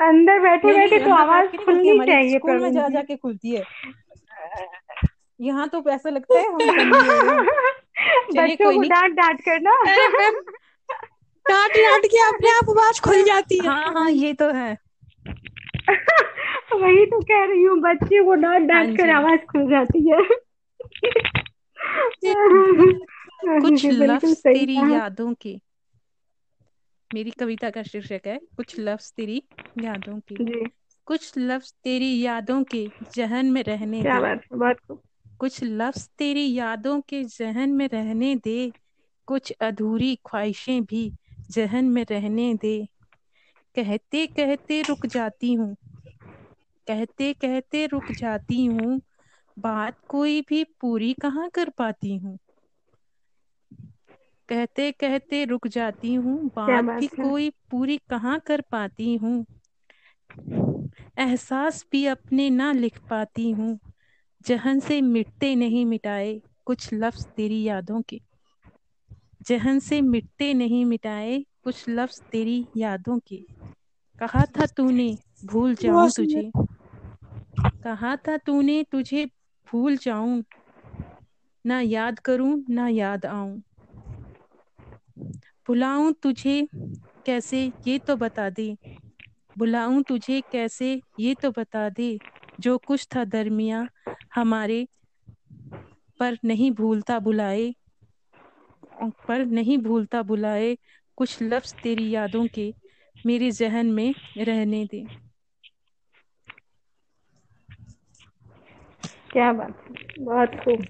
अंदर 0.00 0.38
बैठे 0.40 0.68
नहीं 0.68 0.78
बैठे 0.78 1.04
तो 1.04 1.10
आवाज़ 1.10 1.56
खुलनी 1.56 2.06
चाहिए 2.06 2.38
स्कूल 2.38 2.58
में 2.58 2.72
जा 2.72 2.88
जी। 2.88 2.94
जा 2.94 3.02
के 3.02 3.16
खुलती 3.16 3.50
है। 3.50 3.64
यहाँ 5.40 5.68
तो 5.68 5.84
ऐसा 5.90 6.10
लगता 6.10 6.38
है 6.38 6.46
हम 6.46 6.58
बच्चों 8.36 8.72
को 8.74 8.82
डांट 8.82 9.12
डांट 9.12 9.40
कर 9.40 9.60
ना। 9.60 9.82
डांट 11.48 11.72
डांट 11.72 12.06
के 12.06 12.28
अपने 12.28 12.50
आप 12.50 12.70
आवाज़ 12.70 13.00
खुल 13.00 13.22
जाती 13.22 13.58
है। 13.58 13.68
हाँ 13.68 13.92
हाँ 13.94 14.10
ये 14.10 14.32
तो 14.32 14.50
है। 14.52 14.78
वही 16.74 17.06
तो 17.06 17.20
कह 17.20 17.44
रही 17.44 17.62
हूँ 17.62 17.78
बच्चे 17.80 18.24
को 18.24 18.34
डांट 18.34 18.72
हाँ 18.72 18.84
डांट 18.84 18.98
कर 18.98 19.10
आवाज़ 19.10 19.40
खुल 19.40 19.70
जाती 19.70 20.10
है। 20.10 20.22
कुछ 23.60 23.86
लफ्ज 23.86 24.36
तेरी 24.36 24.76
यादों 24.76 25.34
के 25.34 25.67
मेरी 27.14 27.30
कविता 27.30 27.70
का 27.70 27.82
शीर्षक 27.82 28.26
है 28.26 28.38
कुछ 28.56 28.78
लफ्ज 28.78 29.12
तेरी 29.12 29.42
यादों 29.82 30.18
के। 30.20 30.34
जी। 30.44 30.64
कुछ 31.06 31.32
लफ्ज 31.38 31.72
तेरी 31.84 32.20
यादों 32.20 32.62
के 32.64 32.90
जहन 33.16 33.50
में 33.50 33.62
रहने 33.62 34.02
क्या 34.02 34.14
दे। 34.14 34.20
बात 34.20 34.42
है 34.52 34.58
बहुत 34.58 35.00
कुछ 35.40 35.62
लफ्ज 35.62 36.08
तेरी 36.18 36.52
यादों 36.54 37.00
के 37.00 37.24
जहन 37.24 37.70
में 37.70 37.88
रहने 37.88 38.34
दे। 38.36 38.72
कुछ 39.28 39.52
अधूरी 39.60 40.14
ख्वाहिशें 40.26 40.84
भी 40.84 41.12
जहन 41.50 41.84
में 41.84 42.04
रहने 42.10 42.54
दे। 42.54 42.88
कहते 43.76 44.26
कहते 44.26 44.82
रुक 44.82 45.06
जाती 45.06 45.52
हूँ। 45.54 45.76
कहते 46.86 47.32
कहते 47.32 47.86
रुक 47.86 48.12
जाती 48.12 48.64
हूँ। 48.64 49.00
बात 49.58 49.96
कोई 50.08 50.40
भी 50.40 50.64
पूरी 50.80 51.12
कहाँ 51.14 51.48
कर 51.50 51.68
पाती 51.68 52.16
हूँ? 52.16 52.38
कहते 54.48 54.90
कहते 54.92 55.44
रुक 55.44 55.66
जाती 55.68 56.14
हूँ 56.14 56.38
बात 56.56 57.02
है? 57.18 57.32
कोई 57.32 57.50
पूरी 57.70 57.96
कहाँ 58.10 58.38
कर 58.40 58.60
पाती 58.60 59.14
हूँ? 59.16 59.44
एहसास 61.18 61.84
भी 61.92 62.04
अपने 62.06 62.48
ना 62.50 62.70
लिख 62.72 62.98
पाती 63.10 63.50
हूँ। 63.50 63.78
जहन 64.46 64.80
से 64.80 65.00
मिटते 65.00 65.54
नहीं 65.54 65.84
मिटाए 65.86 66.40
कुछ 66.66 66.88
लफ्ज 66.94 67.26
तेरी 67.36 67.62
यादों 67.62 68.00
के। 68.02 68.20
जहन 69.40 69.78
से 69.78 70.00
मिटते 70.00 70.52
नहीं 70.54 70.84
मिटाए 70.84 71.38
कुछ 71.64 71.84
लफ्ज 71.88 72.20
तेरी 72.32 72.58
यादों 72.76 73.18
के। 73.18 73.44
कहा 74.18 74.44
था 74.46 74.66
तूने 74.66 75.08
भूल 75.44 75.74
जाऊँ 75.74 76.10
तुझे। 76.12 76.50
कहा 77.82 78.14
था 78.16 78.36
तूने 78.36 78.82
तुझे 78.84 79.24
भूल 79.66 79.96
जाऊँ। 79.96 80.42
ना 81.64 81.80
याद 81.80 82.18
करूँ 82.20 82.64
ना 82.70 82.88
याद 82.88 83.26
आऊँ। 83.26 83.62
बुलाऊं 85.68 86.12
तुझे 86.12 86.68
कैसे 87.26 87.72
ये 87.86 87.98
तो 87.98 88.16
बता 88.16 88.48
दे। 88.50 88.76
बुलाऊं 89.56 90.02
तुझे 90.02 90.40
कैसे 90.52 91.02
ये 91.18 91.34
तो 91.34 91.50
बता 91.50 91.88
दे, 91.88 92.18
जो 92.60 92.76
कुछ 92.78 93.06
था 93.16 93.24
दरमिया 93.24 93.88
हमारे 94.34 94.86
पर 96.20 96.38
नहीं 96.44 96.70
भूलता 96.70 97.18
बुलाए, 97.18 97.74
पर 99.28 99.44
नहीं 99.46 99.78
भूलता 99.78 100.22
बुलाए, 100.22 100.76
कुछ 101.18 101.42
लफ्ज 101.42 101.74
तेरी 101.82 102.08
यादों 102.10 102.46
के 102.48 102.72
मेरे 103.26 103.50
जहन 103.50 103.86
में 103.86 104.14
रहने 104.38 104.84
दे। 104.84 105.04
क्या 109.32 109.52
बात 109.52 109.84
बहुत 110.20 110.54
खूब। 110.54 110.86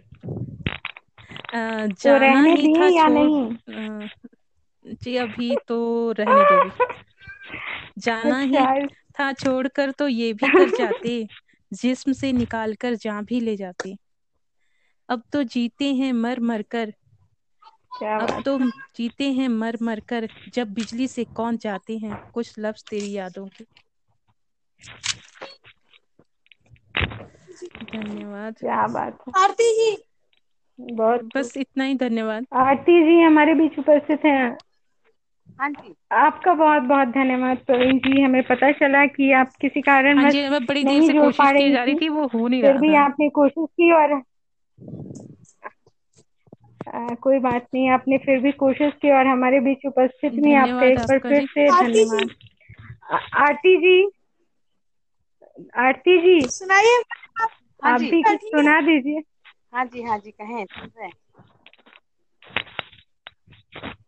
तो 2.03 2.17
जाना 2.17 2.19
रहने 2.19 2.55
ही 2.55 2.69
था 2.69 2.91
दिए 2.91 2.97
या 2.97 3.07
छोड़ 3.07 3.31
नहीं? 3.31 3.59
जी 4.85 5.17
अभी 5.17 5.57
तो 5.69 5.77
रहने 6.13 6.45
दो। 6.45 6.59
भी 6.61 6.71
जाना 7.99 8.39
ही 8.45 8.67
अच्छा 8.67 8.89
था 9.19 9.33
छोड़कर 9.33 9.91
तो 9.91 10.09
ये 10.09 10.33
भी 10.33 10.51
कर 10.51 10.71
जाते 10.71 11.29
जिस्म 11.73 12.13
से 12.13 12.33
निकाल 12.33 12.75
कर 12.75 12.95
जान 12.97 13.25
भी 13.25 13.41
ले 13.41 13.57
जाते। 13.57 13.97
अब 15.09 15.23
तो 15.33 15.43
जीते 15.45 15.93
हैं 15.95 16.13
मर 16.13 16.41
मर 16.41 16.63
कर। 16.71 16.95
क्या 17.99 18.19
अब 18.19 18.29
बात 18.29 18.45
तो 18.45 18.59
जीते 18.97 19.31
हैं 19.33 19.49
मर 19.49 19.77
मर 19.83 20.01
कर 20.01 20.29
जब 20.49 20.73
बिजली 20.75 21.09
से 21.09 21.25
कौन 21.35 21.57
जाते 21.57 21.99
हैं 21.99 22.17
कुछ 22.33 22.55
लफ्ज 22.59 22.85
तेरी 22.91 23.13
यादों 23.13 23.49
के। 23.49 23.67
धन्यवाद। 27.85 28.57
क्या 28.61 28.87
बात 28.89 29.19
है। 29.29 29.35
आरती 29.37 29.73
जी 29.75 29.91
बहुत 30.79 31.29
बस 31.35 31.57
इतना 31.57 31.85
ही 31.85 31.95
धन्यवाद। 31.97 32.47
आरती 32.59 33.03
जी 33.05 33.21
हमारे 33.23 33.55
बीच 33.55 33.79
उपस्थित 33.79 34.25
हैं। 34.25 34.57
हाँ 35.59 35.71
जी। 35.73 35.95
आपका 36.14 36.53
बहुत 36.55 36.83
बहुत 36.85 37.09
धन्यवाद 37.09 37.59
प्रवीण 37.67 37.99
जी। 38.01 38.23
हमें 38.23 38.43
पता 38.45 38.71
चला 38.75 39.05
कि 39.09 39.31
आप 39.35 39.53
किसी 39.61 39.81
कारण 39.83 40.19
हाँ 40.19 40.25
जी 40.27 40.49
मैं 40.49 40.64
बड़ी 40.67 40.85
देर 40.85 41.01
नहीं 41.01 41.01
से 41.03 41.12
जुड़ 41.12 41.31
कोशिश 41.33 41.35
पा 41.35 41.51
की 41.53 41.62
रही 41.62 41.71
जा 41.71 41.85
रही 41.85 41.95
थी। 41.95 41.97
थी 41.97 42.09
वो 42.11 42.27
हो 42.29 42.49
नहीं 42.49 42.62
फिर 42.62 42.73
रहा 42.73 42.79
भी 42.79 42.95
था। 42.95 42.99
आपने 42.99 43.29
कोशिश 43.33 43.67
की 43.71 43.93
और 43.95 44.21
आ, 46.87 47.14
कोई 47.14 47.38
बात 47.38 47.67
नहीं 47.75 47.88
आपने 47.91 48.19
फिर 48.19 48.38
भी 48.41 48.53
कोशिश 48.55 48.93
की 49.03 49.11
और 49.11 49.27
हमारे 49.27 49.61
बीच 49.61 49.87
उपस्थित 49.87 50.38
हुई 50.38 50.55
आपका 50.57 50.87
धन्यवाद 50.87 50.87
एक 50.87 51.05
बार 51.09 51.19
आपका 51.19 51.29
फिर 51.29 51.43
जी। 51.43 51.47
से 51.47 51.71
आरती 51.73 52.05
जी। 52.07 52.21
धन्यवाद। 52.21 52.31
आरती 53.38 53.77
जी 53.77 53.97
आरती 55.79 56.19
जी। 56.21 56.38
सुनाइए। 56.51 57.03
हाँ 57.37 57.49
आप 57.83 58.01
भी 58.03 58.23
कुछ 58.25 58.41
सुना 58.45 58.81
दीजिए। 58.81 59.21
हाँ 59.73 59.85
जी 59.87 60.03
हाँ 60.03 60.19
जी 60.19 60.31
कहें 60.33 60.65
सुन 60.67 60.91
रहे 60.91 61.11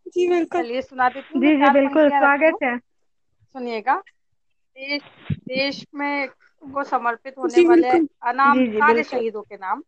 जी 0.09 0.29
बिल्कुल। 0.29 0.65
चलिए 0.65 0.83
सुना 0.83 1.09
देती 1.11 1.35
हूँ 1.35 1.43
जी 1.43 1.57
जी 1.57 1.71
बिल्कुल 1.71 2.11
स्वागत 2.13 2.63
है। 2.65 2.77
सुनिएगा। 3.55 3.95
देश 4.77 5.03
देश 5.47 5.85
में 5.95 6.29
को 6.63 6.85
समर्पित 6.87 7.35
होने 7.39 7.61
वाले 7.63 7.97
अनाम 8.25 8.63
सारे 8.63 9.03
शहीदों 9.05 9.43
के 9.43 9.57
नाम। 9.57 9.83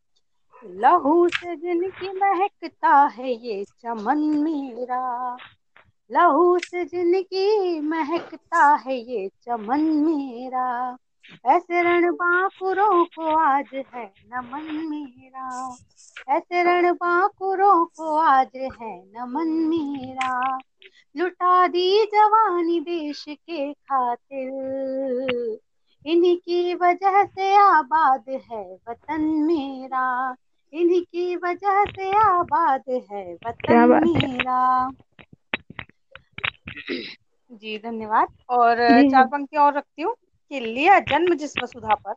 लहू 0.77 1.29
से 1.31 1.57
जिनकी 1.57 2.13
महकता 2.15 2.95
है 3.15 3.33
ये 3.33 3.65
चमन 3.75 4.19
मेरा। 4.41 5.03
लहू 6.11 6.59
से 6.61 6.85
जिनकी 6.87 7.81
महकता 7.83 8.65
है 8.85 8.97
ये 8.99 9.29
चमन 9.43 9.81
मेरा। 10.01 10.67
ऐसे 11.47 11.83
रण 11.83 12.11
बांकुरों 12.11 13.05
को 13.05 13.37
आज 13.37 13.75
है 13.75 14.05
नमन 14.05 14.65
मेरा। 14.89 15.77
ऐसे 16.29 16.63
रण 16.63 16.93
बांकुरों 16.93 17.85
को 17.85 18.17
आज 18.17 18.51
है 18.57 18.93
नमन 19.17 19.49
मेरा। 19.69 20.59
लुटा 21.17 21.67
दी 21.67 22.05
जवानी 22.05 22.81
देश 22.81 23.25
के 23.29 23.73
खातिर। 23.73 25.61
इन्हीं 26.07 26.37
की 26.37 26.75
वजह 26.75 27.23
से 27.25 27.57
आबाद 27.57 28.25
है 28.53 28.63
वतन 28.89 29.21
मेरा। 29.21 30.35
इन्हीं 30.73 31.03
की 31.03 31.37
वजह 31.37 31.85
से 31.85 32.11
आबाद 32.19 32.83
है 33.13 33.35
वतन 33.35 33.89
मेरा। 34.05 34.91
जी 37.51 37.79
धन्यवाद। 37.79 38.29
और 38.51 38.77
चार 39.03 39.25
पंक्तियाँ 39.27 39.65
और 39.65 39.77
रखती 39.77 40.03
हूँ। 40.03 40.15
कि 40.53 40.61
लिया 40.61 40.99
जन्म 41.01 41.35
जिस 41.35 41.55
वसुधा 41.63 41.95
पर 41.95 42.15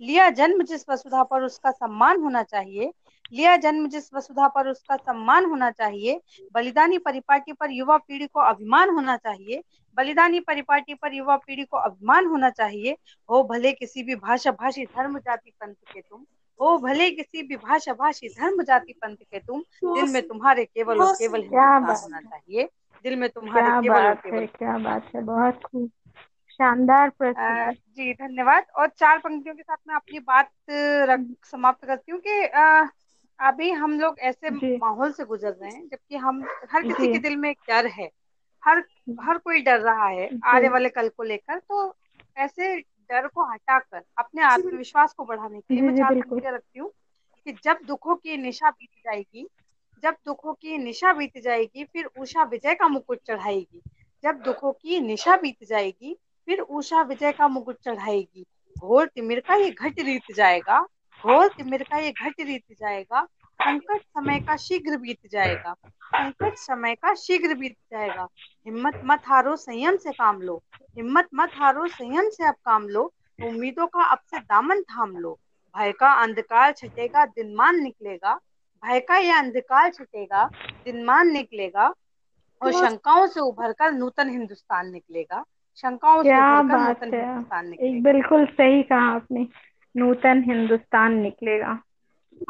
लिया 0.00 0.30
जन्म 0.30 0.62
जिस 0.62 0.84
वसुधा 0.90 1.22
पर 1.22 1.42
उसका 1.42 1.70
सम्मान 1.70 2.20
होना 2.22 2.42
चाहिए 2.42 2.92
लिया 3.32 3.56
जन्म 3.56 3.88
जिस 3.88 4.14
वसुधा 4.14 4.48
पर 4.48 4.68
उसका 4.68 4.96
सम्मान 4.96 5.44
होना 5.44 5.70
चाहिए 5.70 6.20
बलिदानी 6.54 6.98
परिपाटी 6.98 7.52
पर 7.52 7.70
युवा 7.70 7.96
पीढ़ी 7.98 8.26
को 8.26 8.40
अभिमान 8.40 8.90
होना 8.90 9.16
चाहिए 9.16 9.62
बलिदानी 9.96 10.40
परिपाटी 10.40 10.94
पर 10.94 11.14
युवा 11.14 11.36
पीढ़ी 11.36 11.64
को 11.64 11.76
अभिमान 11.76 12.26
होना 12.26 12.50
चाहिए 12.50 12.96
हो 13.28 13.42
भले 13.42 13.72
किसी 13.72 14.02
भी 14.02 14.14
भाषा 14.14 14.50
भाषी 14.50 14.84
धर्म 14.86 15.18
जाति 15.18 15.50
पंथ 15.50 15.74
के 15.92 16.00
तुम 16.00 16.24
हो 16.60 16.78
भले 16.78 17.10
किसी 17.10 17.42
भी 17.42 17.56
भाषा 17.56 17.92
भाषी 17.92 18.28
धर्म 18.28 18.62
जाति 18.62 18.92
पंथ 18.92 19.16
के 19.16 19.38
तुम 19.38 19.60
दिल 19.84 20.12
में 20.12 20.22
तुम्हारे 20.22 20.64
केवल 20.64 21.00
और 21.00 21.14
केवल 21.14 21.42
क्या 21.42 21.68
होना 21.78 22.20
चाहिए 22.20 22.68
दिल 23.04 23.16
में 23.16 23.28
तुम्हारे 23.28 23.62
क्या 23.62 23.80
केवल 23.80 23.96
और 23.96 24.02
बात 24.04 24.26
है 24.26 24.46
क्या 24.46 24.78
बात 24.78 25.14
है 25.14 25.22
बहुत 25.22 25.62
खूब। 25.62 25.90
शानदार 26.58 27.08
प्रस्तुति। 27.10 27.74
जी 27.96 28.12
धन्यवाद। 28.14 28.66
और 28.76 28.88
चार 28.90 29.18
पंक्तियों 29.18 29.54
के 29.54 29.62
साथ 29.62 29.76
मैं 29.88 29.94
अपनी 29.94 30.18
बात 30.20 30.50
रख 31.10 31.26
समाप्त 31.46 31.84
करती 31.84 32.12
हूँ 32.12 32.20
कि 32.26 32.42
अभी 33.40 33.70
हम 33.72 33.98
लोग 34.00 34.18
ऐसे 34.20 34.50
माहौल 34.50 35.12
से 35.12 35.24
गुजर 35.24 35.52
रहे 35.52 35.70
हैं 35.70 35.86
जबकि 35.88 36.16
हम 36.16 36.42
हर 36.72 36.82
किसी 36.82 37.08
के 37.08 37.18
दिल 37.18 37.36
में 37.36 37.50
एक 37.50 37.58
डर 37.68 37.86
है। 37.88 38.10
हर 38.62 38.82
हर 39.20 39.38
कोई 39.38 39.60
डर 39.62 39.80
रहा 39.80 40.06
है 40.08 40.30
आने 40.46 40.68
वाले 40.68 40.88
कल 40.88 41.08
को 41.08 41.22
लेकर 41.22 41.58
तो 41.58 41.94
ऐसे 42.36 42.76
डर 43.10 43.26
को 43.28 43.44
हटाकर 43.52 44.02
अपने 44.18 44.42
आत्मविश्वास 44.44 45.12
को 45.14 45.24
बढ़ाने 45.24 45.60
के 45.60 45.74
लिए 45.74 45.82
मैं 45.82 45.92
चार 45.92 46.14
पंक्तियाँ 46.14 46.52
रखती 46.54 46.78
हूँ 46.78 46.90
कि 47.46 47.52
जब 47.64 47.78
दुखों 47.86 48.14
की 48.16 48.36
निशा 48.36 48.70
बीत 48.70 48.90
जाएगी 49.04 49.46
जब 50.02 50.16
दुखों 50.26 50.52
की 50.54 50.78
निशा 50.78 51.12
बीत 51.12 51.38
जाएगी 51.38 51.84
फिर 51.84 52.04
उषा 52.20 52.42
विजय 52.44 52.74
का 52.74 52.88
मुकुट 52.88 53.20
चढ़ाएगी। 53.26 53.82
जब 54.24 54.40
दुखों 54.42 54.72
की 54.72 55.00
निशा 55.00 55.36
बीत 55.36 55.64
जाएगी 55.68 56.16
फिर 56.48 56.60
उषा 56.60 57.02
विजय 57.02 57.32
का 57.32 57.48
मुकुट 57.48 57.76
चढ़ाएगी। 57.80 58.44
घोर 58.76 59.06
तिमिर 59.06 59.40
का 59.40 59.54
ये 59.54 59.70
घट 59.72 59.98
रीत 60.00 60.32
जाएगा। 60.34 60.80
घोर 61.24 61.48
तिमिर 61.48 61.82
का 61.82 61.98
ये 61.98 62.10
घट 62.12 62.40
रीत 62.40 62.76
जाएगा। 62.80 63.24
संकट 63.60 64.02
समय 64.02 64.38
का 64.40 64.56
शीघ्र 64.56 64.96
बीत 64.96 65.26
जाएगा। 65.32 65.74
संकट 66.06 66.56
समय 66.56 66.94
का 66.94 67.14
शीघ्र 67.14 67.54
बीत 67.54 67.76
जाएगा। 67.92 68.26
हिम्मत 68.66 68.98
मत 69.04 69.22
हारो 69.26 69.56
संयम 69.56 69.96
से 69.96 70.12
काम 70.12 70.40
लो। 70.42 70.56
हिम्मत 70.96 71.28
मत 71.34 71.50
हारो 71.54 71.86
संयम 71.88 72.28
से 72.30 72.46
अब 72.48 72.54
काम 72.64 72.88
लो। 72.88 73.04
उम्मीदों 73.38 73.86
का 73.86 74.04
अब 74.04 74.18
से 74.26 74.38
दामन 74.40 74.82
थाम 74.84 75.16
लो। 75.16 75.38
भय 75.74 75.92
का 75.92 76.12
अंधकार 76.22 76.72
छटेगा 76.72 77.24
दिनमान 77.26 77.80
निकलेगा। 77.82 78.34
भय 78.82 79.00
का 79.00 79.16
यह 79.16 79.38
अंधकार 79.38 79.90
छटेगा 79.90 80.44
दिनमान 80.86 81.28
निकलेगा। 81.28 81.92
और 82.60 82.72
शंकाओं 82.72 83.26
से 83.26 83.40
उभर 83.40 83.72
कर 83.72 83.92
नूतन 83.92 84.30
हिंदुस्तान 84.30 84.90
निकलेगा। 84.90 85.44
शंकाओं 85.76 86.22
से 86.22 86.28
क्या 86.28 86.60
उभरकर 86.60 86.78
बात 86.78 87.02
नूतन 87.04 87.16
है। 87.16 87.26
हिंदुस्तान 87.26 87.66
एक 87.66 87.70
निकलेगा। 87.70 88.12
बिल्कुल 88.12 88.46
सही 88.46 88.82
कहा 88.82 89.14
आपने। 89.14 89.46
नूतन 89.96 90.42
हिंदुस्तान 90.42 91.14
निकलेगा। 91.14 91.80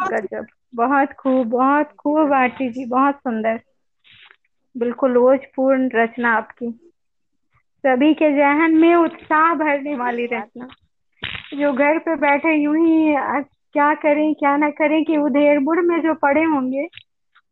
गजब। 0.02 0.46
बहुत 0.74 1.12
खूब 1.12 1.46
बहुत 1.46 1.92
खूब 1.92 2.32
आरती 2.32 2.68
जी 2.70 2.84
बहुत 2.84 3.14
सुंदर। 3.14 3.60
बिल्कुल 4.76 5.12
रोजपूर्ण 5.12 5.90
रचना 5.94 6.32
आपकी। 6.32 6.92
सभी 7.86 8.14
के 8.14 8.36
जहन 8.36 8.74
में 8.74 8.94
उत्साह 8.94 9.54
भरने 9.54 9.96
वाली 9.96 10.26
रचना। 10.26 10.68
जो 11.54 11.72
घर 11.72 11.98
पे 11.98 12.16
बैठे 12.16 12.54
यूँ 12.54 12.86
ही 12.86 13.14
आज 13.14 13.44
क्या 13.72 13.94
करें 13.94 14.34
क्या 14.34 14.56
ना 14.56 14.70
करें 14.70 15.04
कि 15.04 15.16
उधेड़बुड़ 15.16 15.80
में 15.80 16.00
जो 16.00 16.14
पड़े 16.14 16.42
होंगे 16.44 16.88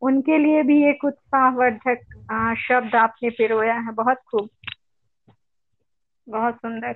उनके 0.03 0.39
लिए 0.39 0.63
भी 0.63 0.91
एक 0.91 1.05
उत्साहवर्धक 1.05 1.99
आ, 2.33 2.55
शब्द 2.55 2.95
आपने 2.95 3.31
पिरोया 3.31 3.75
है। 3.75 3.93
बहुत 3.93 4.17
खूब। 4.17 4.49
बहुत 6.29 6.55
सुंदर। 6.57 6.95